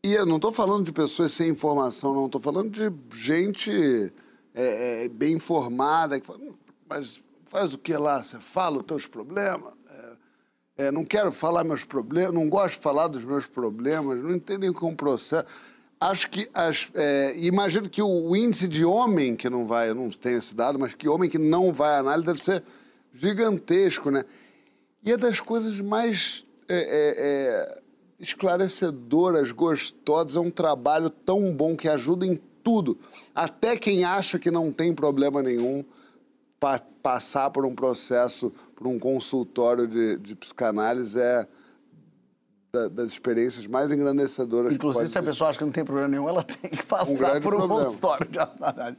[0.02, 2.26] E eu não estou falando de pessoas sem informação, não.
[2.26, 4.10] Estou falando de gente
[4.54, 6.54] é, é, bem informada, que fala, "Hum,
[6.88, 8.24] mas faz o que lá?
[8.24, 9.74] Você fala os teus problemas?
[10.78, 14.34] É, é, não quero falar meus problemas, não gosto de falar dos meus problemas, não
[14.34, 15.46] entendem como processo.
[16.00, 20.08] Acho que, as, é, imagino que o índice de homem que não vai, eu não
[20.08, 22.64] tenho esse dado, mas que homem que não vai à análise deve ser
[23.12, 24.24] gigantesco, né?
[25.04, 27.82] E é das coisas mais é, é, é,
[28.18, 32.98] esclarecedoras, gostosas, é um trabalho tão bom que ajuda em tudo.
[33.34, 35.84] Até quem acha que não tem problema nenhum,
[36.58, 41.46] pa- passar por um processo, por um consultório de, de psicanálise é
[42.72, 46.08] da- das experiências mais engrandecedoras que Inclusive, se a pessoa acha que não tem problema
[46.08, 47.84] nenhum, ela tem que passar grande por um problema.
[47.84, 48.98] consultório de análise.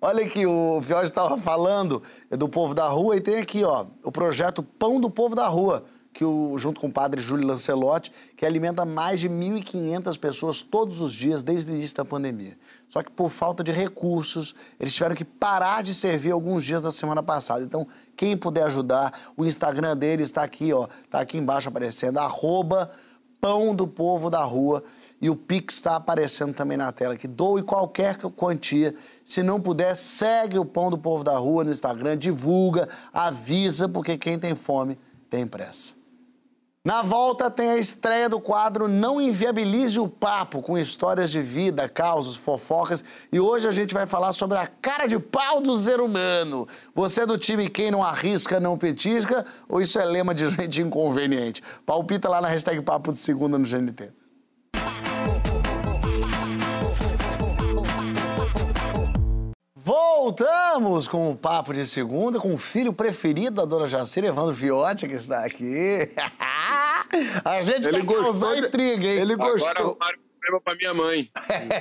[0.00, 4.10] Olha aqui, o Fiote estava falando do povo da rua e tem aqui, ó, o
[4.10, 8.44] projeto Pão do Povo da Rua, que o, junto com o padre Júlio Lancelotti, que
[8.44, 12.58] alimenta mais de 1.500 pessoas todos os dias desde o início da pandemia.
[12.88, 16.90] Só que por falta de recursos, eles tiveram que parar de servir alguns dias da
[16.90, 17.62] semana passada.
[17.62, 22.90] Então, quem puder ajudar, o Instagram deles está aqui, ó, tá aqui embaixo aparecendo, arroba
[23.42, 24.84] Pão do Povo da Rua.
[25.20, 27.26] E o Pix está aparecendo também na tela aqui.
[27.26, 28.94] Doe qualquer quantia.
[29.24, 34.16] Se não puder, segue o Pão do Povo da Rua no Instagram, divulga, avisa, porque
[34.16, 34.96] quem tem fome
[35.28, 36.01] tem pressa.
[36.84, 41.88] Na volta tem a estreia do quadro Não Inviabilize o Papo, com histórias de vida,
[41.88, 43.04] causos, fofocas.
[43.32, 46.66] E hoje a gente vai falar sobre a cara de pau do ser humano.
[46.92, 49.46] Você é do time quem não arrisca, não petisca?
[49.68, 51.62] Ou isso é lema de gente inconveniente?
[51.86, 54.10] Palpita lá na hashtag Papo de Segunda no GNT.
[60.26, 65.08] Voltamos com o Papo de Segunda, com o filho preferido da dona Jacira, Evandro Viotti,
[65.08, 66.12] que está aqui.
[67.44, 69.18] A gente Ele quer gostou causar de- intriga, hein?
[69.18, 69.70] Ele Agora gostou.
[69.98, 71.28] arrumaram problema pra minha mãe.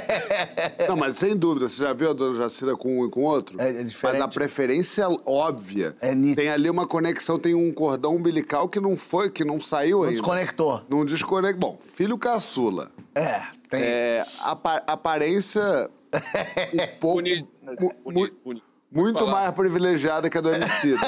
[0.90, 3.62] Não, mas sem dúvida, você já viu a dona Jacira com um e com outro?
[3.62, 4.18] É- é diferente.
[4.20, 5.96] Mas a preferência é óbvia.
[6.02, 6.38] É nítido.
[6.42, 10.04] Tem ali uma conexão, tem um cordão umbilical que não foi, que não saiu Não
[10.06, 10.16] ainda.
[10.16, 10.82] desconectou.
[10.90, 11.74] Não desconectou.
[11.74, 12.90] Bom, filho caçula.
[13.14, 13.82] É, tem.
[13.84, 17.16] É, apa- aparência um pouco...
[17.18, 17.48] Bonito,
[17.80, 18.66] mu- bonito, bonito.
[18.92, 19.32] muito Falar.
[19.32, 21.00] mais privilegiada que a do Emicida.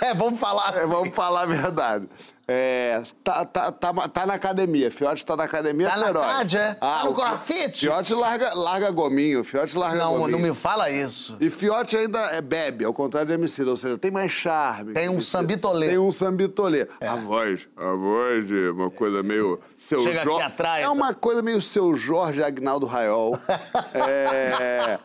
[0.00, 0.74] É, vamos falar.
[0.74, 0.88] É, assim.
[0.88, 2.08] vamos falar a verdade.
[2.54, 4.90] É, tá, tá, tá, tá na academia.
[4.90, 6.26] Fiote tá na academia Tá na feroz.
[6.26, 6.74] CAD, é?
[6.74, 7.78] Tá no o crossfit?
[7.80, 9.42] Fiote larga, larga gominho.
[9.42, 10.38] Fiote larga Não, gominho.
[10.38, 11.36] não me fala isso.
[11.40, 13.70] E Fiote ainda é bebe, ao contrário de Emicida.
[13.70, 14.92] Ou seja, tem mais charme.
[14.92, 15.88] Tem um sambitolê.
[15.88, 16.86] Tem um sambitolê.
[17.00, 19.58] A voz, a voz de uma coisa meio...
[19.78, 20.84] Seu Chega aqui Jorge- atrás.
[20.84, 23.38] É uma coisa meio seu Jorge Agnaldo Raiol.
[23.94, 24.98] É,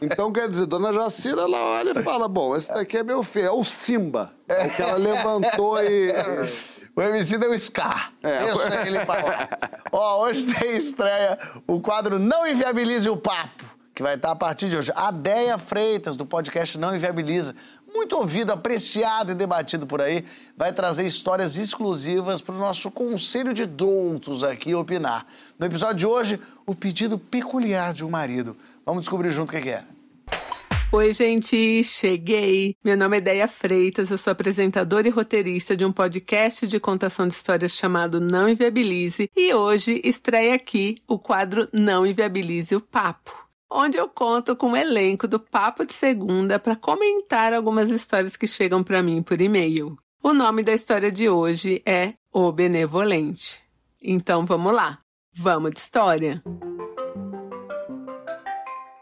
[0.00, 3.46] Então, quer dizer, Dona Jacira, ela olha e fala, bom, esse daqui é meu filho,
[3.46, 4.32] é o Simba.
[4.48, 6.12] É o que ela levantou e...
[6.96, 8.12] O MC deu Scar.
[8.22, 8.44] É.
[8.44, 9.48] Deixa ele pra lá.
[9.90, 13.64] Ó, hoje tem estreia o quadro Não Inviabilize o Papo,
[13.94, 14.92] que vai estar a partir de hoje.
[14.94, 17.54] A Deia Freitas, do podcast Não Inviabiliza,
[17.92, 20.24] muito ouvido, apreciado e debatido por aí,
[20.56, 25.26] vai trazer histórias exclusivas para o nosso conselho de doutos aqui opinar.
[25.58, 28.56] No episódio de hoje, o pedido peculiar de um marido.
[28.84, 29.84] Vamos descobrir junto o que é.
[30.94, 32.76] Oi, gente, cheguei.
[32.84, 37.26] Meu nome é Deia Freitas, eu sou apresentadora e roteirista de um podcast de contação
[37.26, 43.36] de histórias chamado Não Inviabilize e hoje estreia aqui o quadro Não Inviabilize o Papo,
[43.68, 48.46] onde eu conto com o elenco do Papo de Segunda para comentar algumas histórias que
[48.46, 49.96] chegam para mim por e-mail.
[50.22, 53.60] O nome da história de hoje é O Benevolente.
[54.00, 55.00] Então vamos lá,
[55.34, 56.40] vamos de história.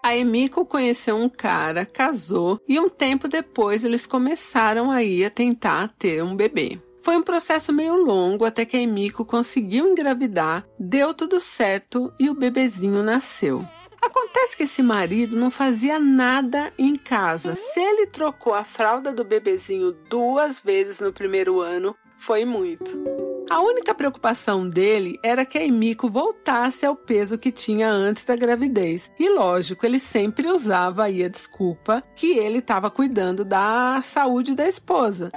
[0.05, 5.95] A Emiko conheceu um cara, casou e um tempo depois eles começaram aí a tentar
[5.97, 6.81] ter um bebê.
[7.01, 12.29] Foi um processo meio longo até que a Emiko conseguiu engravidar, deu tudo certo e
[12.29, 13.65] o bebezinho nasceu.
[14.03, 17.57] Acontece que esse marido não fazia nada em casa.
[17.73, 23.32] Se ele trocou a fralda do bebezinho duas vezes no primeiro ano, foi muito.
[23.53, 28.35] A única preocupação dele era que a Emiko voltasse ao peso que tinha antes da
[28.35, 29.13] gravidez.
[29.19, 34.67] E lógico, ele sempre usava aí a desculpa que ele estava cuidando da saúde da
[34.67, 35.31] esposa.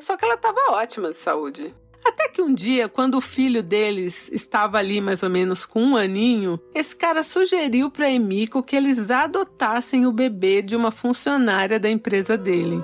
[0.00, 1.74] Só que ela estava ótima de saúde.
[2.02, 5.96] Até que um dia, quando o filho deles estava ali mais ou menos com um
[5.96, 11.90] aninho, esse cara sugeriu para Emiko que eles adotassem o bebê de uma funcionária da
[11.90, 12.82] empresa dele.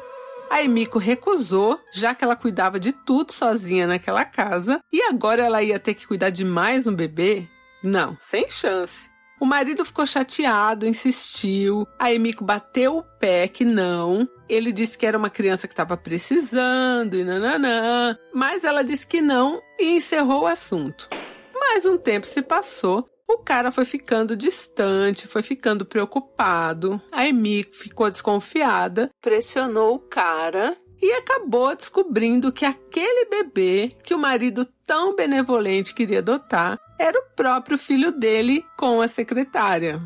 [0.54, 5.60] A Emiko recusou, já que ela cuidava de tudo sozinha naquela casa, e agora ela
[5.60, 7.48] ia ter que cuidar de mais um bebê?
[7.82, 8.94] Não, sem chance.
[9.40, 11.88] O marido ficou chateado, insistiu.
[11.98, 14.28] A Emiko bateu o pé que não.
[14.48, 18.16] Ele disse que era uma criança que estava precisando e nananã.
[18.32, 21.10] Mas ela disse que não e encerrou o assunto.
[21.52, 23.10] Mais um tempo se passou.
[23.28, 27.00] O cara foi ficando distante, foi ficando preocupado.
[27.10, 34.18] A Emiko ficou desconfiada, pressionou o cara e acabou descobrindo que aquele bebê que o
[34.18, 40.00] marido tão benevolente queria adotar era o próprio filho dele com a secretária.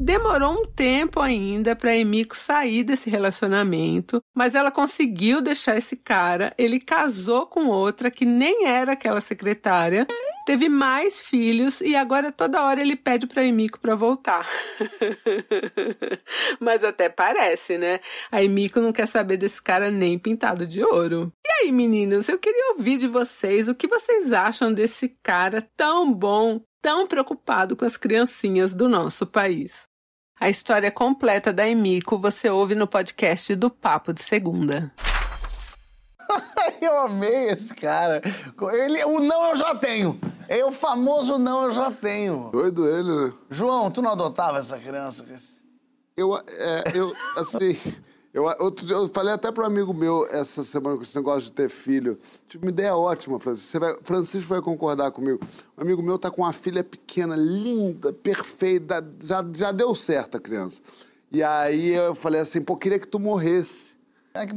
[0.00, 6.54] Demorou um tempo ainda para Emiko sair desse relacionamento, mas ela conseguiu deixar esse cara.
[6.56, 10.06] Ele casou com outra que nem era aquela secretária,
[10.46, 14.48] teve mais filhos e agora toda hora ele pede para Emiko para voltar.
[16.60, 17.98] mas até parece, né?
[18.30, 21.32] A Emiko não quer saber desse cara nem pintado de ouro.
[21.44, 26.14] E aí, meninos, eu queria ouvir de vocês o que vocês acham desse cara tão
[26.14, 29.87] bom, tão preocupado com as criancinhas do nosso país.
[30.40, 34.92] A história completa da Emiko você ouve no podcast do Papo de Segunda.
[36.80, 38.22] eu amei esse cara.
[38.72, 40.20] Ele, o não eu já tenho.
[40.46, 42.50] É o famoso não eu já tenho.
[42.52, 43.32] Doido ele, né?
[43.50, 45.26] João, tu não adotava essa criança?
[46.16, 47.76] Eu, é, eu assim,
[48.32, 51.42] eu, outro dia, eu falei até para um amigo meu essa semana com esse negócio
[51.42, 52.18] de ter filho.
[52.48, 53.70] Tive uma ideia ótima, Francisco.
[53.70, 55.40] Você vai, Francisco vai concordar comigo.
[55.76, 60.40] Um amigo meu tá com uma filha pequena, linda, perfeita, já, já deu certo a
[60.40, 60.82] criança.
[61.32, 63.97] E aí eu falei assim, pô, queria que tu morresse.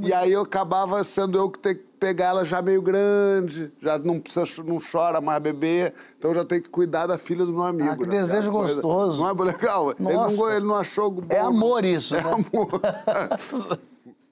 [0.04, 3.98] E aí eu acabava sendo eu que ter que pegar ela já meio grande, já
[4.00, 7.52] não precisa, não chora mais bebê, então eu já tenho que cuidar da filha do
[7.54, 7.90] meu amigo.
[7.92, 8.20] Ah, que né?
[8.22, 9.22] desejo Aquela coisa- gostoso.
[9.22, 9.92] Não é legal?
[9.92, 11.24] Ele não, ele não achou bom.
[11.30, 12.32] É amor isso, É né?
[12.32, 12.82] amor.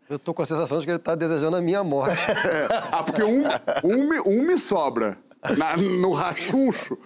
[0.09, 2.19] Eu tô com a sensação de que ele tá desejando a minha morte.
[2.91, 3.43] ah, porque um,
[3.83, 5.15] um, me, um me sobra.
[5.55, 6.97] Na- no rachuncho,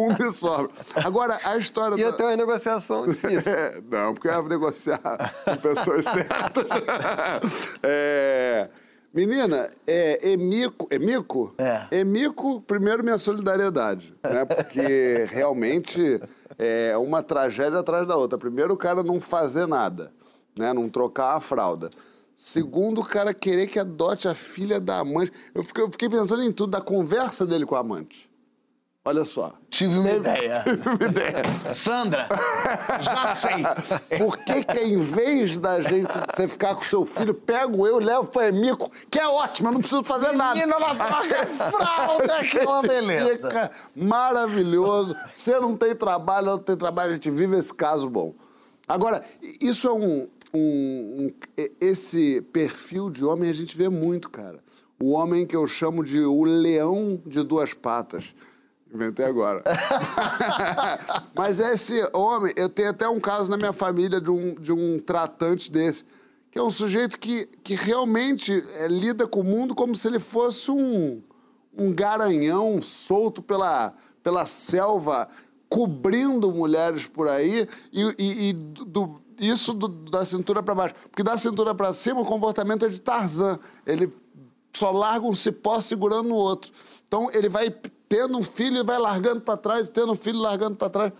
[0.00, 0.70] um me sobra.
[0.96, 2.16] Agora, a história Ia da...
[2.16, 3.44] ter uma negociação difícil.
[3.54, 6.64] É, não, porque eu ia negociar com pessoas certas.
[7.82, 8.68] É,
[9.12, 10.88] menina, é Emico.
[10.90, 11.54] Emico?
[11.58, 11.86] É.
[11.98, 14.44] Emico, primeiro minha solidariedade, né?
[14.44, 16.20] Porque realmente
[16.58, 18.38] é uma tragédia atrás da outra.
[18.38, 20.12] Primeiro, o cara não fazer nada,
[20.58, 20.72] né?
[20.72, 21.90] Não trocar a fralda.
[22.36, 25.32] Segundo, o cara querer que adote a filha da amante.
[25.54, 28.28] Eu fiquei, eu fiquei pensando em tudo, da conversa dele com a amante.
[29.06, 29.52] Olha só.
[29.68, 30.62] Tive uma ideia.
[30.64, 31.42] Tive uma ideia.
[31.74, 32.26] Sandra,
[33.00, 33.62] já sei.
[34.18, 38.28] Por que que em vez da gente você ficar com seu filho, pego eu, levo
[38.28, 40.54] pro Emico, que é ótimo, eu não preciso fazer nada.
[40.54, 43.48] Menina, ela troca fralda, que é uma beleza.
[43.48, 45.14] Fica maravilhoso.
[45.32, 48.32] Você não tem trabalho, ela não tem trabalho, a gente vive esse caso bom.
[48.88, 49.22] Agora,
[49.60, 51.32] isso é um, um- um-
[51.78, 54.60] Esse perfil de homem a gente vê muito, cara.
[54.98, 58.34] O homem que eu chamo de o leão de duas patas.
[58.94, 59.62] Inventei agora.
[61.34, 65.00] Mas esse homem, eu tenho até um caso na minha família de um, de um
[65.00, 66.04] tratante desse,
[66.50, 70.20] que é um sujeito que, que realmente é, lida com o mundo como se ele
[70.20, 71.20] fosse um,
[71.76, 73.92] um garanhão solto pela,
[74.22, 75.28] pela selva,
[75.68, 80.94] cobrindo mulheres por aí, e, e- e do- isso do- da cintura para baixo.
[81.10, 83.58] Porque da cintura para cima o comportamento é de Tarzan.
[83.84, 84.12] Ele
[84.72, 86.70] só larga um cipó segurando o outro.
[87.08, 87.74] Então ele vai
[88.14, 91.12] tendo um filho e vai largando para trás, tendo um filho largando para trás.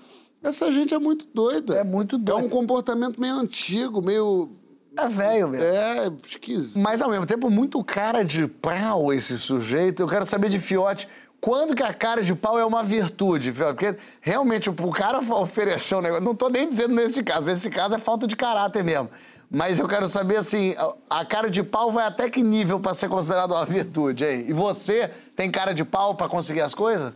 [0.43, 1.75] Essa gente é muito doida.
[1.77, 2.41] É muito doida.
[2.41, 4.51] É um comportamento meio antigo, meio.
[4.97, 5.67] É velho mesmo.
[5.67, 6.79] É, esquisito.
[6.79, 10.01] Mas ao mesmo tempo, muito cara de pau esse sujeito.
[10.03, 11.09] Eu quero saber de Fiote.
[11.41, 13.75] Quando que a cara de pau é uma virtude, Fiote?
[13.75, 16.25] Porque realmente o cara ofereceu um negócio.
[16.25, 17.49] Não tô nem dizendo nesse caso.
[17.49, 19.11] Nesse caso é falta de caráter mesmo.
[19.51, 22.95] Mas eu quero saber assim, a- a cara de pau vai até que nível para
[22.95, 24.45] ser considerado uma virtude, hein?
[24.49, 27.13] E você tem cara de pau para conseguir as coisas?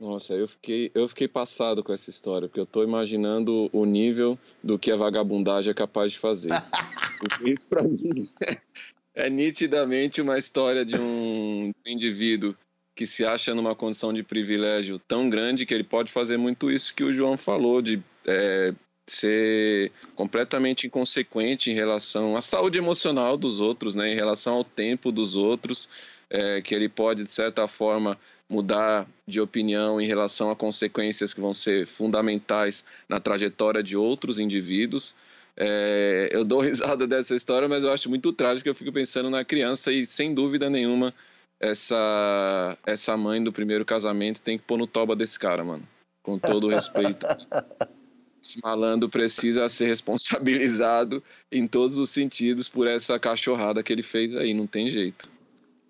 [0.00, 4.38] Nossa, eu fiquei, eu fiquei passado com essa história, porque eu tô imaginando o nível
[4.62, 6.50] do que a vagabundagem é capaz de fazer.
[7.44, 7.96] Isso pra mim
[9.12, 12.54] é nitidamente uma história de um indivíduo
[12.94, 16.94] que se acha numa condição de privilégio tão grande que ele pode fazer muito isso
[16.94, 18.74] que o João falou, de é,
[19.06, 25.10] ser completamente inconsequente em relação à saúde emocional dos outros, né, em relação ao tempo
[25.10, 25.88] dos outros,
[26.30, 28.18] é, que ele pode, de certa forma,
[28.48, 34.38] mudar de opinião em relação a consequências que vão ser fundamentais na trajetória de outros
[34.38, 35.14] indivíduos.
[35.56, 38.68] É, eu dou risada dessa história, mas eu acho muito trágico.
[38.68, 41.12] Eu fico pensando na criança e, sem dúvida nenhuma,
[41.60, 45.86] essa, essa mãe do primeiro casamento tem que pôr no toba desse cara, mano.
[46.22, 47.26] Com todo o respeito.
[48.40, 54.36] Esse malandro precisa ser responsabilizado em todos os sentidos por essa cachorrada que ele fez
[54.36, 55.28] aí, não tem jeito.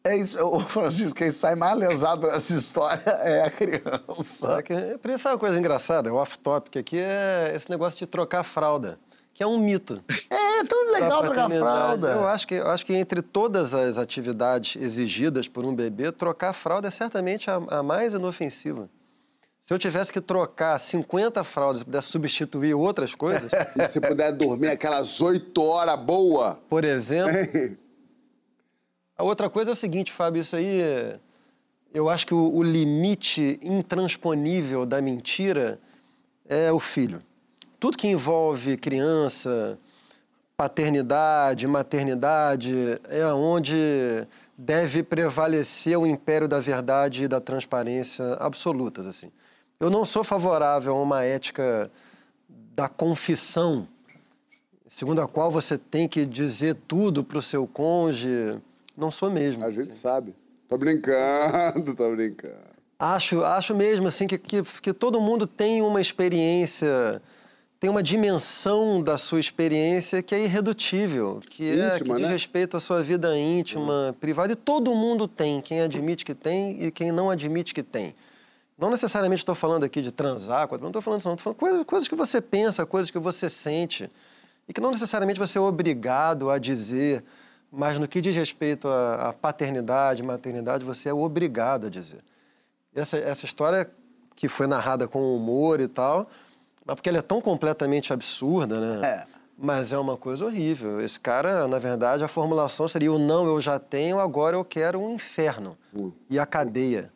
[0.05, 4.59] É isso, ô Francisco, quem sai mais lesado nessa história é a criança.
[4.59, 8.07] É que- Por isso é uma coisa engraçada, o off-topic aqui é esse negócio de
[8.07, 8.99] trocar fralda,
[9.35, 10.03] que é um mito.
[10.31, 12.09] É tão legal trocar fralda.
[12.13, 16.53] Eu acho, que, eu acho que entre todas as atividades exigidas por um bebê, trocar
[16.53, 18.89] fralda é certamente a, a mais inofensiva.
[19.61, 24.33] Se eu tivesse que trocar 50 fraldas e pudesse substituir outras coisas, E se puder
[24.33, 26.59] dormir aquelas oito horas boa.
[26.71, 27.77] por exemplo.
[29.19, 31.19] A outra coisa é o seguinte, Fábio, isso aí.
[31.93, 35.81] Eu acho que o, o limite intransponível da mentira
[36.49, 37.19] é o filho.
[37.81, 39.77] Tudo que envolve criança,
[40.57, 44.25] paternidade, maternidade, é onde
[44.57, 49.33] deve prevalecer o império da verdade e da transparência absolutas, assim.
[49.81, 51.91] Eu não sou favorável a uma ética
[52.49, 53.89] da confissão,
[54.87, 58.61] segundo a qual você tem que dizer tudo para o seu cônjuge.
[58.99, 59.65] Não sou mesmo.
[59.65, 60.35] A gente sabe.
[60.67, 62.69] Tô brincando, tô brincando.
[62.99, 67.23] Acho, acho mesmo assim que, que, que todo mundo tem uma experiência
[67.81, 72.33] tem uma dimensão da sua experiência que é irredutível, que é que Íntima, diz né?
[72.33, 76.91] respeito à sua vida íntima, privada, e todo mundo tem, quem admite que tem e
[76.91, 78.17] quem não admite que tem.
[78.77, 81.87] Não necessariamente estou falando aqui de transar, não estou falando disso, não, estou falando coisas,
[81.87, 84.11] coisas que você pensa, coisas que você sente,
[84.69, 87.23] e que não necessariamente você é obrigado a dizer,
[87.71, 92.21] mas no que diz respeito à, à paternidade, maternidade, você é obrigado a dizer.
[92.95, 93.91] Essa, essa história
[94.35, 96.31] que foi narrada com humor e tal,
[96.85, 99.07] mas porque ela é tão completamente absurda, né?
[99.07, 99.39] É.
[99.61, 101.01] Mas é uma coisa horrível.
[101.01, 105.01] Esse cara, na verdade, a formulação seria o não eu já tenho, agora eu quero
[105.01, 105.77] um inferno.
[106.31, 107.13] E a cadeia.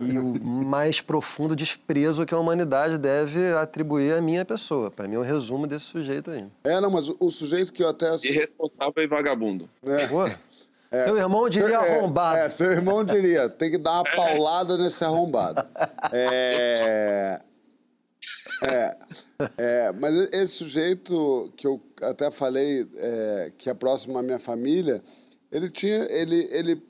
[0.00, 4.90] E o mais profundo desprezo que a humanidade deve atribuir à minha pessoa.
[4.90, 6.46] Para mim é o resumo desse sujeito aí.
[6.64, 8.14] É, não, mas o, o sujeito que eu até.
[8.22, 9.68] Irresponsável e vagabundo.
[10.08, 10.28] Pô,
[11.04, 12.38] Seu irmão diria É, arrombado.
[12.38, 15.64] É, seu irmão diria, tem que dar uma paulada nesse arrombado.
[16.12, 17.40] É,
[18.62, 18.96] é,
[19.56, 25.02] é, mas esse sujeito que eu até falei é, que é próximo à minha família,
[25.50, 26.82] ele tinha, ele, ele,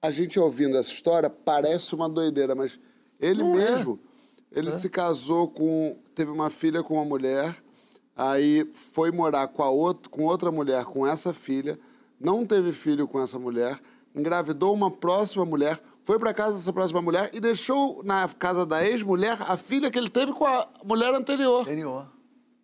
[0.00, 2.78] a gente ouvindo essa história parece uma doideira, mas
[3.20, 3.70] ele Não é.
[3.70, 3.98] mesmo,
[4.52, 7.56] ele se casou com, teve uma filha com uma mulher,
[8.16, 11.78] aí foi morar com a outra, com outra mulher, com essa filha,
[12.20, 13.80] não teve filho com essa mulher,
[14.14, 18.84] engravidou uma próxima mulher, foi para casa dessa próxima mulher e deixou na casa da
[18.84, 21.62] ex-mulher a filha que ele teve com a mulher anterior.
[21.62, 22.17] Anterior.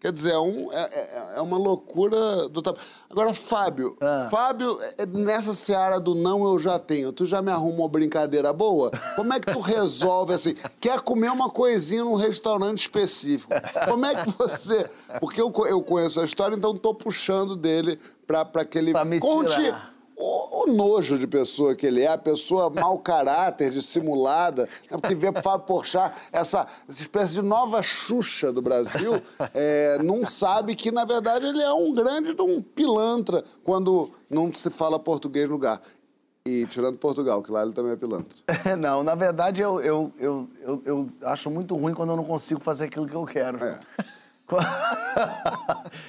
[0.04, 2.62] Quer dizer, é, um, é, é- é uma loucura do.
[3.08, 4.28] Agora, Fábio, Ah.
[4.30, 8.52] Fábio, é, nessa seara do não eu já tenho, tu já me arruma uma brincadeira
[8.52, 8.90] boa?
[9.16, 10.56] Como é que tu resolve assim?
[10.78, 13.50] Quer comer uma coisinha num restaurante específico?
[13.88, 14.90] Como é que você.
[15.20, 19.06] Porque eu, eu conheço a história, então tô puxando dele pra, pra que ele Pra
[19.06, 19.54] me conte.
[19.54, 19.93] tirar.
[20.16, 24.98] O, o nojo de pessoa que ele é, a pessoa mau caráter, dissimulada, né?
[24.98, 29.20] porque vê o Fábio Porchat, essa, essa espécie de nova Xuxa do Brasil,
[29.52, 34.52] é, não sabe que, na verdade, ele é um grande de um pilantra quando não
[34.52, 35.82] se fala português no lugar.
[36.46, 38.36] E tirando Portugal, que lá ele também é pilantra.
[38.78, 42.60] Não, na verdade eu, eu, eu, eu, eu acho muito ruim quando eu não consigo
[42.60, 43.64] fazer aquilo que eu quero.
[43.64, 43.80] É.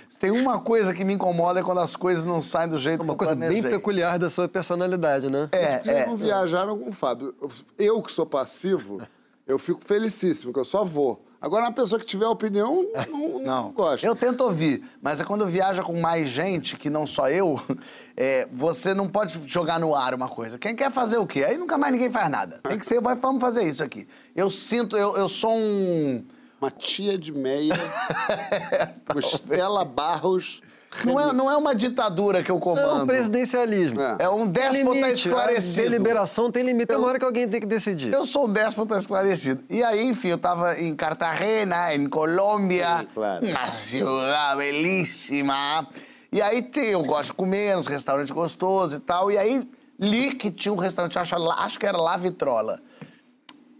[0.10, 3.02] Se tem uma coisa que me incomoda é quando as coisas não saem do jeito
[3.02, 5.48] Uma que coisa bem peculiar da sua personalidade, né?
[5.54, 6.06] É, Vocês é.
[6.06, 7.34] não viajaram com o Fábio.
[7.78, 9.02] Eu, que sou passivo,
[9.48, 11.24] eu fico felicíssimo, que eu só vou.
[11.40, 14.06] Agora, uma pessoa que tiver opinião, não, não, Não, gosta.
[14.06, 17.62] eu tento ouvir, mas é quando viaja com mais gente, que não só eu,
[18.18, 20.58] é, você não pode jogar no ar uma coisa.
[20.58, 21.44] Quem quer fazer o quê?
[21.44, 22.60] Aí nunca mais ninguém faz nada.
[22.64, 24.08] Tem que ser, vai, vamos fazer isso aqui.
[24.36, 26.26] Eu sinto, eu, eu sou um...
[26.62, 27.76] Uma tia de meia,
[29.12, 30.62] Costela Barros.
[31.04, 33.06] Não é, não é uma ditadura que eu É um comando.
[33.08, 34.00] presidencialismo.
[34.00, 34.16] É.
[34.20, 35.82] É um déspota limite, esclarecido.
[35.88, 36.86] A deliberação tem limite.
[36.88, 38.14] Tem uma hora que alguém tem que decidir.
[38.14, 39.62] Eu sou um déspota esclarecido.
[39.70, 43.46] E aí, enfim, eu tava em Cartagena, em Colômbia, Sim, claro.
[43.46, 45.86] uma cidade belíssima.
[46.32, 49.30] E aí tem, eu gosto de comer nos restaurantes gostosos e tal.
[49.30, 49.68] E aí
[50.00, 52.80] li que tinha um restaurante, acho, acho que era La Vitrola,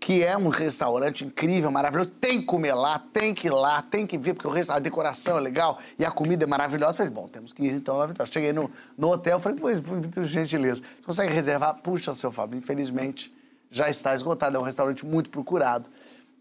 [0.06, 2.12] que é um restaurante incrível, maravilhoso.
[2.12, 4.84] Tem que comer lá, tem que ir lá, tem que ver, porque o restaurante, a
[4.84, 6.98] decoração é legal e a comida é maravilhosa.
[6.98, 8.30] Falei, bom, temos que ir então La Vitrola.
[8.32, 10.80] Cheguei no, no hotel, falei, pois, muito gentileza.
[10.80, 11.82] Você consegue reservar?
[11.82, 13.34] Puxa, seu Fábio, infelizmente
[13.72, 14.56] já está esgotado.
[14.56, 15.90] É um restaurante muito procurado.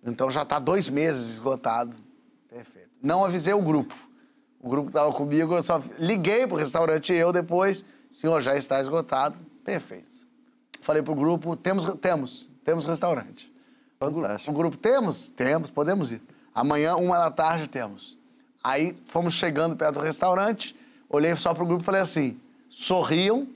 [0.04, 1.96] Então já está dois meses esgotado.
[2.50, 2.90] Perfeito.
[3.02, 3.94] Não avisei o grupo.
[4.60, 7.82] O grupo que estava comigo, eu só liguei pro restaurante eu depois.
[8.10, 9.40] Senhor, já está esgotado.
[9.64, 10.28] Perfeito.
[10.82, 13.53] Falei pro grupo, temos, temos, temos restaurante.
[14.12, 14.52] Fantástico.
[14.52, 15.30] O grupo, temos?
[15.30, 16.22] Temos, podemos ir.
[16.54, 18.16] Amanhã, uma da tarde, temos.
[18.62, 20.74] Aí fomos chegando perto do restaurante,
[21.08, 23.46] olhei só pro grupo e falei assim: sorriam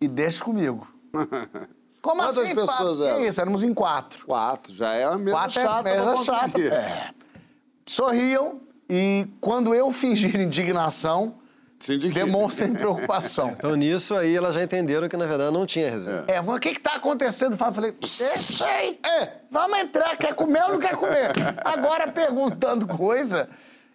[0.00, 0.86] e deixem comigo.
[2.02, 3.20] Como Quantas assim, pessoas eram?
[3.20, 3.40] isso?
[3.40, 4.26] Éramos em quatro.
[4.26, 6.60] Quatro, já é a mesa Quatro é chata mesa pra chata.
[6.60, 7.10] É.
[7.86, 8.60] Sorriam
[8.90, 11.34] e quando eu fingir indignação,
[12.12, 13.56] demonstrem preocupação.
[13.62, 16.24] Então, nisso aí, elas já entenderam que, na verdade, não tinha reserva.
[16.28, 17.56] É, mas o que que tá acontecendo?
[17.56, 17.74] Fábio?
[17.74, 18.98] Falei, eu sei.
[19.04, 21.32] É, vamos entrar, quer comer ou não quer comer?
[21.64, 23.48] Agora perguntando coisa.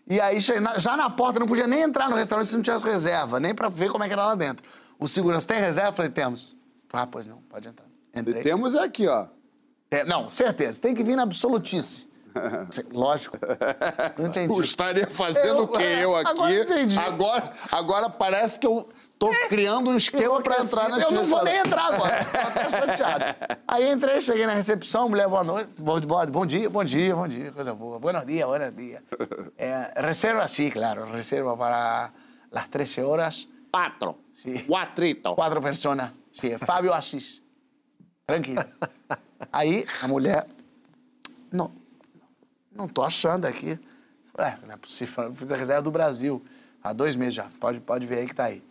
[0.10, 3.40] E aí, já na porta, não podia nem entrar no restaurante se não tivesse reserva,
[3.40, 4.66] nem pra ver como é que era lá dentro.
[4.98, 5.92] O segurança, tem reserva?
[5.92, 6.56] Falei, temos.
[6.94, 7.86] Ah, pois não, pode entrar.
[8.16, 8.42] Entrei.
[8.42, 9.28] temos aqui, ó.
[9.92, 12.07] É, não, certeza, tem que vir na absolutice.
[12.92, 13.38] Lógico.
[14.18, 14.54] Não entendi.
[14.54, 15.84] Eu estaria fazendo Eu- o quê?
[16.02, 16.30] Eu aqui.
[16.32, 16.98] agora entendi.
[16.98, 18.88] Agora, agora parece que eu
[19.20, 22.24] tô criando um esquema pra entrar nesse Eu não vou nem entrar agora.
[22.26, 23.26] Tô até chateado.
[23.68, 25.70] Aí entrei, cheguei na recepção, mulher, boa noite.
[25.80, 26.00] Bom,
[26.30, 28.00] bom, dia, bom dia, bom dia, coisa boa.
[28.00, 29.02] Buenos dias, buenos dias.
[29.58, 32.12] Eh, reserva, sí, claro, reserva para
[32.52, 33.48] las 13 horas.
[33.72, 34.20] Quatro.
[34.34, 34.64] Sí.
[34.68, 35.36] Quatrito.
[35.36, 36.12] Quatro personas.
[36.32, 37.42] Sí, Fábio Assis.
[38.26, 38.64] Tranquilo.
[39.52, 40.46] Aí a mulher,
[41.52, 41.72] não,
[42.78, 43.80] não tô achando aqui.
[44.38, 45.26] Ué, não é possível.
[45.26, 46.44] Eu fiz a reserva do Brasil
[46.84, 47.48] há dois meses já.
[47.60, 48.64] Pode, pode ver aí que tá aí.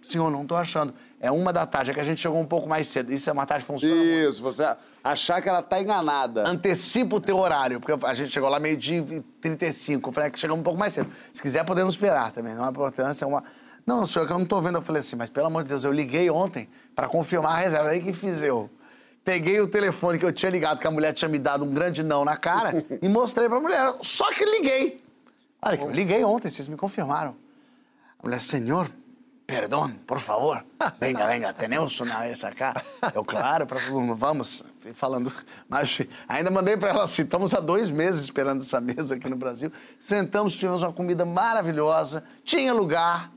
[0.00, 0.94] Senhor, não tô achando.
[1.20, 3.12] É uma da tarde, é que a gente chegou um pouco mais cedo.
[3.12, 4.30] Isso é uma tarde que funciona muito.
[4.30, 4.64] Isso, você
[5.04, 6.48] achar que ela tá enganada.
[6.48, 10.08] Antecipa o teu horário, porque a gente chegou lá meio-dia e 35.
[10.08, 11.10] Eu falei é que chegamos um pouco mais cedo.
[11.30, 12.54] Se quiser, podemos esperar também.
[12.54, 13.44] Não há importância, é uma.
[13.86, 14.78] Não, senhor, que eu não tô vendo.
[14.78, 17.90] Eu falei assim, mas pelo amor de Deus, eu liguei ontem pra confirmar a reserva.
[17.90, 18.70] Aí que fiz eu.
[19.24, 22.02] Peguei o telefone que eu tinha ligado, que a mulher tinha me dado um grande
[22.02, 23.94] não na cara, e mostrei pra mulher.
[24.00, 25.02] Só que liguei.
[25.62, 27.36] Olha, que eu liguei ontem, vocês me confirmaram.
[28.18, 28.90] A mulher, senhor,
[29.46, 30.64] perdão, por favor.
[30.98, 32.82] Venga, venga, tenemos una vez acá.
[33.14, 33.78] Eu, claro, pra,
[34.16, 34.64] vamos,
[34.94, 35.32] falando.
[35.68, 39.36] Mas ainda mandei pra ela assim: estamos há dois meses esperando essa mesa aqui no
[39.36, 39.70] Brasil.
[39.98, 43.30] Sentamos, tivemos uma comida maravilhosa, tinha lugar,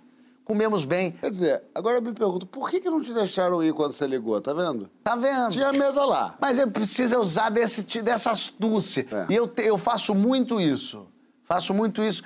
[0.46, 1.12] comemos bem.
[1.14, 4.06] Quer dizer, agora eu me pergunto, por que, que não te deixaram ir quando você
[4.08, 4.90] ligou, tá vendo?
[5.04, 5.50] Tá vendo?
[5.52, 6.36] Tinha a mesa lá.
[6.40, 9.06] Mas eu preciso usar desse, dessa astúcia.
[9.12, 9.26] É.
[9.32, 11.08] E eu, te- eu faço muito isso.
[11.46, 12.24] Faço muito isso.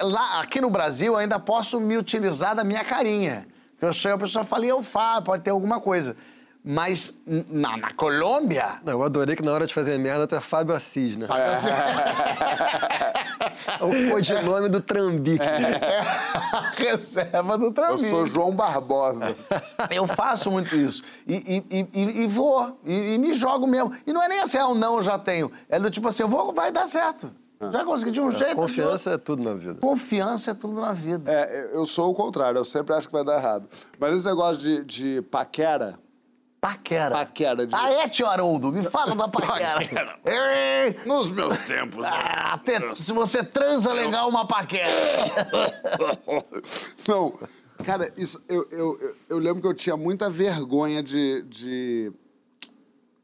[0.00, 3.46] Lá, aqui no Brasil, ainda posso me utilizar da minha carinha.
[3.80, 6.16] Eu chego, a pessoa fala, e eu falo, pode ter alguma coisa.
[6.70, 10.40] Mas na, na Colômbia, Não, eu adorei que na hora de fazer merda tu é
[10.40, 11.26] Fábio Assis, né?
[13.80, 15.42] É o codinome do Trambique.
[15.42, 18.10] é a reserva do Eu Trambique.
[18.10, 19.34] sou João Barbosa.
[19.90, 21.02] Eu faço muito isso.
[21.26, 22.78] E, e, e- e- vou.
[22.84, 23.94] E, e me jogo mesmo.
[24.06, 25.50] E não é nem assim, ah, não, eu já tenho.
[25.70, 27.30] É do tipo assim, eu vou, vai dar certo.
[27.72, 28.54] Já consegui de um jeito.
[28.54, 28.66] de outro.
[28.84, 29.74] Confiança é tudo na vida.
[29.80, 31.30] Confiança é tudo na vida.
[31.32, 33.68] É, eu sou o contrário, eu sempre acho que vai dar errado.
[33.98, 35.98] Mas esse negócio de, de paquera.
[36.72, 37.10] Paquera.
[37.16, 37.74] Paquera de.
[37.74, 38.70] Ah, é, tio Haroldo?
[38.70, 40.18] Me fala da paquera.
[40.24, 42.04] Ei, Nos meus tempos.
[42.04, 44.88] ah, até- se você transa legal, uma paquera.
[47.08, 47.32] Não,
[47.84, 51.42] cara, isso, eu, eu, eu, eu lembro que eu tinha muita vergonha de.
[51.42, 52.12] de...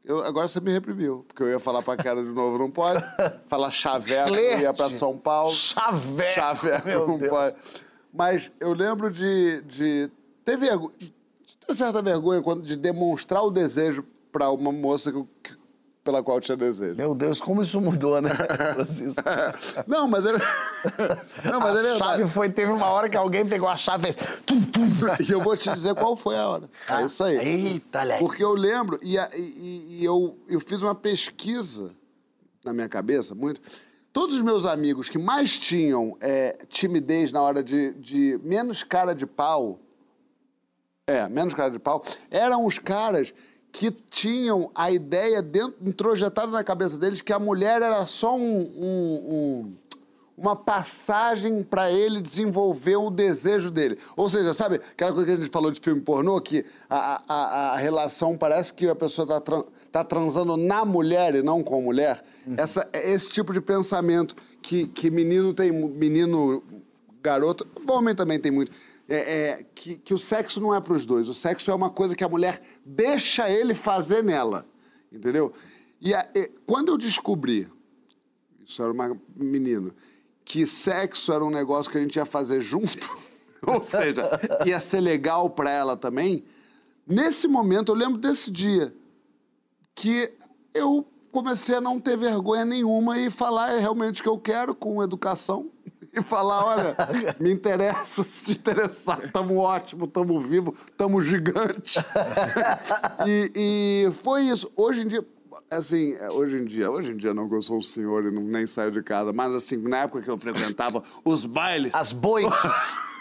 [0.03, 3.03] Eu, agora você me reprimiu, porque eu ia falar paquera de novo, não pode.
[3.47, 5.51] Falar chaveco, eu ia pra São Paulo.
[5.51, 6.35] Chaveco.
[6.35, 7.29] Chaveco, não Deus.
[7.29, 7.55] pode.
[8.13, 10.09] Mas eu lembro de, de
[10.43, 10.91] ter vergonha,
[11.67, 15.65] ter certa vergonha quando, de demonstrar o desejo pra uma moça que, que-
[16.03, 16.95] pela qual tinha desejo.
[16.95, 18.29] Meu Deus, como isso mudou, né,
[18.75, 19.15] Francisco?
[19.87, 20.37] Não, mas ele.
[21.43, 21.97] Não, mas é a verdade.
[21.97, 24.27] chave foi, teve uma hora que alguém pegou a chave e fez...
[24.45, 24.85] Tum, tum.
[25.27, 26.69] E eu vou te dizer qual foi a hora.
[26.87, 27.37] É isso aí.
[27.37, 28.19] Eita, aí.
[28.19, 31.95] Porque eu lembro, e, e- e eu, eu fiz uma pesquisa
[32.63, 33.59] na minha cabeça, muito.
[34.13, 39.13] Todos os meus amigos que mais tinham é, timidez na hora de, de menos cara
[39.15, 39.79] de pau,
[41.07, 43.33] é, menos cara de pau, eram os caras
[43.71, 48.71] que tinham a ideia dentro, introjetada na cabeça deles que a mulher era só um-
[48.75, 49.73] um- um
[50.37, 53.97] uma passagem para ele desenvolver o desejo dele.
[54.17, 57.71] Ou seja, sabe aquela coisa que a gente falou de filme pornô, que a, a-
[57.71, 59.63] a relação parece que a pessoa está tran
[59.93, 62.21] tá transando na mulher e não com a mulher?
[62.57, 66.61] Essa, é esse tipo de pensamento que, que menino tem, menino,
[67.23, 68.73] garoto, homem também tem muito.
[69.07, 71.29] É, é, que, que o sexo não é para os dois.
[71.29, 74.65] O sexo é uma coisa que a mulher deixa ele fazer nela.
[75.11, 75.53] Entendeu?
[76.01, 76.27] E a-
[76.65, 77.69] quando eu descobri
[78.63, 79.93] isso era uma menino,
[80.43, 83.15] que sexo era um negócio que a gente ia fazer junto,
[83.65, 86.43] ou seja, ia ser legal pra ela também.
[87.05, 88.91] Nesse momento, eu lembro desse dia
[89.93, 90.33] que
[90.73, 94.73] eu comecei a não ter vergonha nenhuma e falar é realmente o que eu quero
[94.73, 95.69] com educação.
[96.15, 96.95] E falar, olha,
[97.39, 101.99] me interessa, se interessar, tamo ótimo, tamo vivo, tamo gigante.
[103.27, 103.51] e,
[104.07, 104.71] e foi isso.
[104.75, 105.25] Hoje em dia,
[105.69, 108.31] assim, é, hoje em dia, hoje em dia não, que eu sou um senhor e
[108.31, 112.13] não, nem saio de casa, mas assim, na época que eu frequentava os bailes, As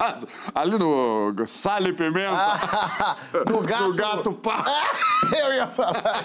[0.00, 0.26] boitas.
[0.54, 3.16] ali no Sal e Pimenta,
[3.48, 3.82] no gato.
[3.84, 4.88] no Gato Pá,
[5.36, 6.24] Eu ia falar.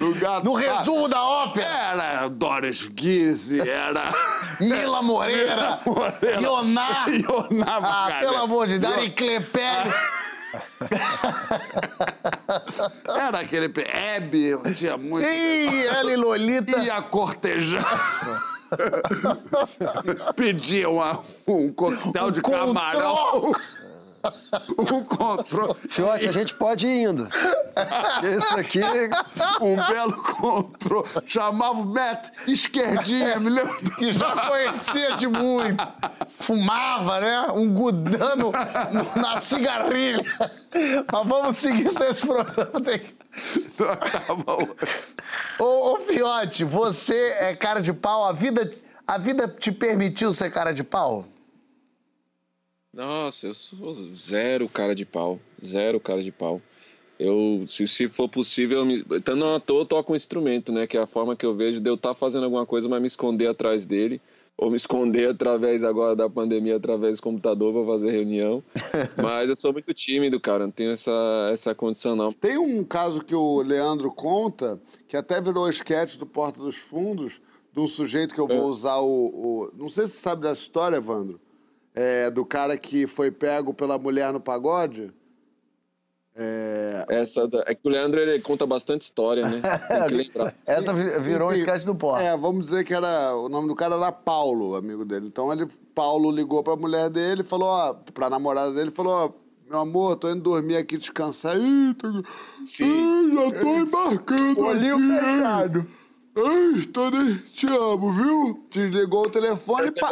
[0.00, 1.66] no Gato No resumo da ópera.
[1.66, 4.02] Era Doris Guise, era...
[4.60, 5.80] Mila Moreira.
[5.84, 6.40] Moreira.
[6.40, 7.06] Ioná.
[7.08, 8.92] Ioná Ah, pelo amor de Deus.
[8.94, 9.94] Aricle Pérez.
[13.08, 13.66] Era aquele...
[13.66, 15.26] Hebe, tinha muito...
[15.28, 16.78] Ih, ela e Lolita.
[16.78, 17.84] Ia cortejar.
[20.36, 22.66] Pedia uma- um coquetel de control.
[22.66, 23.52] camarão.
[24.78, 25.74] um controle.
[25.88, 27.28] Fiote, a gente pode ir indo.
[28.36, 28.80] Isso aqui.
[29.60, 31.06] Um belo controle.
[31.26, 33.74] Chamava o Beto Esquerdinha, me lembro.
[33.96, 35.84] que já conhecia de muito.
[36.36, 37.48] Fumava, né?
[37.54, 38.50] Um gudano
[38.92, 40.24] no- na cigarrilha.
[41.12, 42.80] Mas vamos seguir esse programa.
[42.82, 43.23] Tem que-
[45.58, 48.24] Ô, ô, Fiote, você é cara de pau?
[48.24, 48.70] A vida,
[49.06, 51.26] a vida te permitiu ser cara de pau?
[52.92, 55.40] Nossa, eu sou zero cara de pau.
[55.64, 56.62] Zero cara de pau.
[57.18, 60.86] Eu, se, se for possível, eu me, estando à toa, eu toco um instrumento, né?
[60.86, 63.06] Que é a forma que eu vejo de eu estar fazendo alguma coisa, mas me
[63.06, 64.20] esconder atrás dele
[64.56, 68.62] ou me esconder através agora da pandemia, através do computador para fazer reunião.
[69.20, 72.32] Mas eu sou muito tímido, cara, não tenho essa, essa condição, não.
[72.32, 77.40] Tem um caso que o Leandro conta, que até virou esquete do Porta dos Fundos,
[77.72, 80.60] de um sujeito que eu vou usar o, o- Não sei se você sabe dessa
[80.62, 81.40] história, Evandro.
[81.92, 85.12] É, do cara que foi pego pela mulher no pagode.
[86.36, 89.60] É, Essa da- é que o Leandro ele conta bastante história, né?
[89.62, 90.54] Tem que lembrar.
[90.66, 92.22] Essa vi- virou um esquete do Porta.
[92.24, 93.34] É, vamos dizer que era.
[93.36, 95.26] O nome do cara era Paulo, amigo dele.
[95.28, 99.70] Então ele, Paulo ligou pra mulher dele e falou, ó, pra namorada dele, falou, ó,
[99.70, 101.56] meu amor, tô indo dormir aqui, descansar.
[101.56, 102.08] Ih, tô...
[102.60, 103.30] Sim.
[103.30, 104.60] Ai, já tô embarcando.
[104.60, 105.86] Olhinho aqui, fechado.
[106.36, 106.82] Ai,
[107.12, 107.36] nem...
[107.38, 108.66] te amo, viu?
[108.70, 110.10] Desligou o telefone e, pa...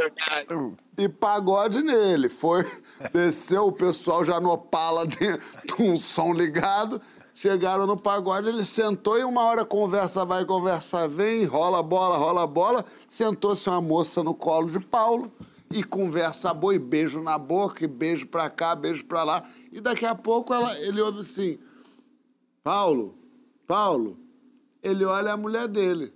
[0.97, 2.28] e pagode nele.
[2.28, 2.65] Foi,
[3.12, 7.01] desceu o pessoal já no Opala dentro, de um som ligado.
[7.35, 12.47] Chegaram no pagode, ele sentou e uma hora conversa vai, conversa vem, rola bola, rola
[12.47, 12.85] bola.
[13.09, 15.32] Sentou-se uma moça no colo de Paulo
[15.73, 19.49] e conversa boa, e beijo na boca, e beijo pra cá, beijo pra lá.
[19.73, 21.59] E daqui a pouco ela, ele ouve assim:
[22.62, 23.15] Paulo,
[23.66, 24.19] Paulo,
[24.83, 26.13] ele olha a mulher dele.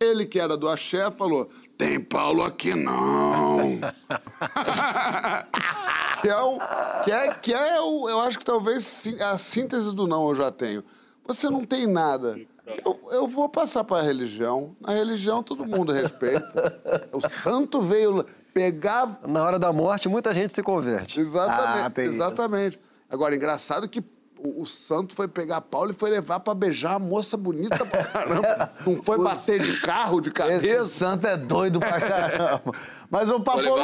[0.00, 3.80] Ele, que era do axé, falou: Tem Paulo aqui não.
[6.22, 6.58] que é, um,
[7.04, 10.52] que é, que é o, eu acho que talvez a síntese do não eu já
[10.52, 10.84] tenho.
[11.26, 12.38] Você não tem nada.
[12.84, 14.76] Eu, eu vou passar para a religião.
[14.80, 17.08] Na religião todo mundo respeita.
[17.12, 18.24] O santo veio
[18.54, 19.20] pegar.
[19.26, 21.18] Na hora da morte, muita gente se converte.
[21.18, 21.84] Exatamente.
[21.84, 22.14] Ah, tem isso.
[22.14, 22.78] exatamente.
[23.10, 24.00] Agora, engraçado que
[24.38, 28.04] o, o santo foi pegar Paulo e foi levar para beijar a moça bonita pra
[28.04, 28.72] caramba.
[28.86, 30.86] Não foi bater de carro, de Esse cabeça.
[30.86, 32.62] santo é doido pra caramba.
[33.10, 33.76] Mas o Vou levar-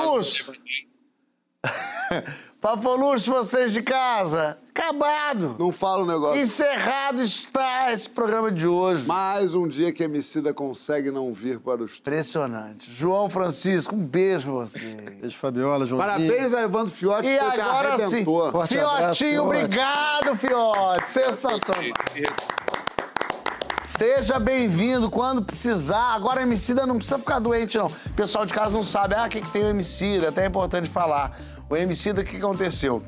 [2.61, 5.55] Papoluxo, vocês de casa, acabado.
[5.59, 6.41] Não fala o negócio.
[6.41, 9.07] Encerrado está esse programa de hoje.
[9.07, 12.91] Mais um dia que a Emicida consegue não vir para os Impressionante.
[12.91, 14.79] João Francisco, um beijo pra você.
[15.21, 16.29] Beijo, Fabiola, Joãozinho.
[16.29, 19.39] Parabéns a Evandro Fiote E agora sim, abraço, Fiotinho, Fiote.
[19.39, 21.11] obrigado, Fiote.
[21.11, 21.85] Sensacional.
[23.85, 26.15] Seja bem-vindo quando precisar.
[26.15, 27.87] Agora, a Emicida não precisa ficar doente, não.
[27.87, 30.31] O pessoal de casa não sabe, ah, o que, que tem o Emicida?
[30.31, 31.39] Até é importante falar.
[31.69, 33.03] O Emicida, o que aconteceu?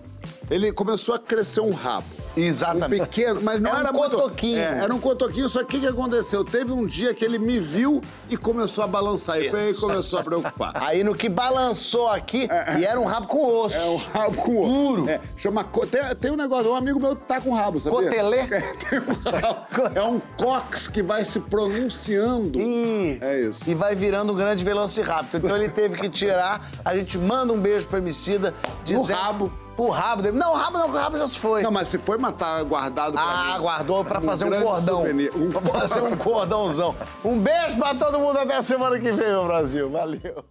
[0.50, 2.06] Ele começou a crescer um rabo.
[2.36, 3.02] Exatamente.
[3.02, 4.10] Um pequeno, mas não É um era muito.
[4.16, 4.58] cotoquinho.
[4.58, 6.44] É, era um cotoquinho, só que o que aconteceu?
[6.44, 9.40] Teve um dia que ele me viu e começou a balançar.
[9.40, 10.72] E foi aí que começou a preocupar.
[10.82, 12.48] Aí no que balançou aqui,
[12.78, 13.76] e era um rabo com osso.
[13.76, 14.70] É um rabo com osso.
[14.72, 15.08] Puro.
[15.08, 15.64] É, chama.
[15.90, 17.98] Tem, tem um negócio, um amigo meu tá com rabo, sabia?
[18.10, 18.40] Cotelê?
[18.56, 19.66] É, tem um rabo.
[19.94, 22.58] É um cox que vai se pronunciando.
[22.60, 23.60] E, É isso.
[23.66, 25.40] e vai virando um grande velociraptor.
[25.42, 26.70] Então ele teve que tirar.
[26.84, 28.54] A gente manda um beijo pro Emicida.
[28.68, 29.52] No dizendo- rabo.
[29.76, 30.38] Pro rabo dele.
[30.38, 31.62] Não, o rabo não, o rabo já se foi.
[31.62, 33.60] Não, mas se foi matar guardado pra Ah, mim.
[33.62, 34.96] guardou pra Um fazer um grande cordão.
[34.96, 35.30] souvenir.
[35.36, 36.94] Um Pra fazer um cordãozão.
[37.24, 39.90] Um beijo pra todo mundo até a semana que vem, meu Brasil.
[39.90, 40.44] Valeu.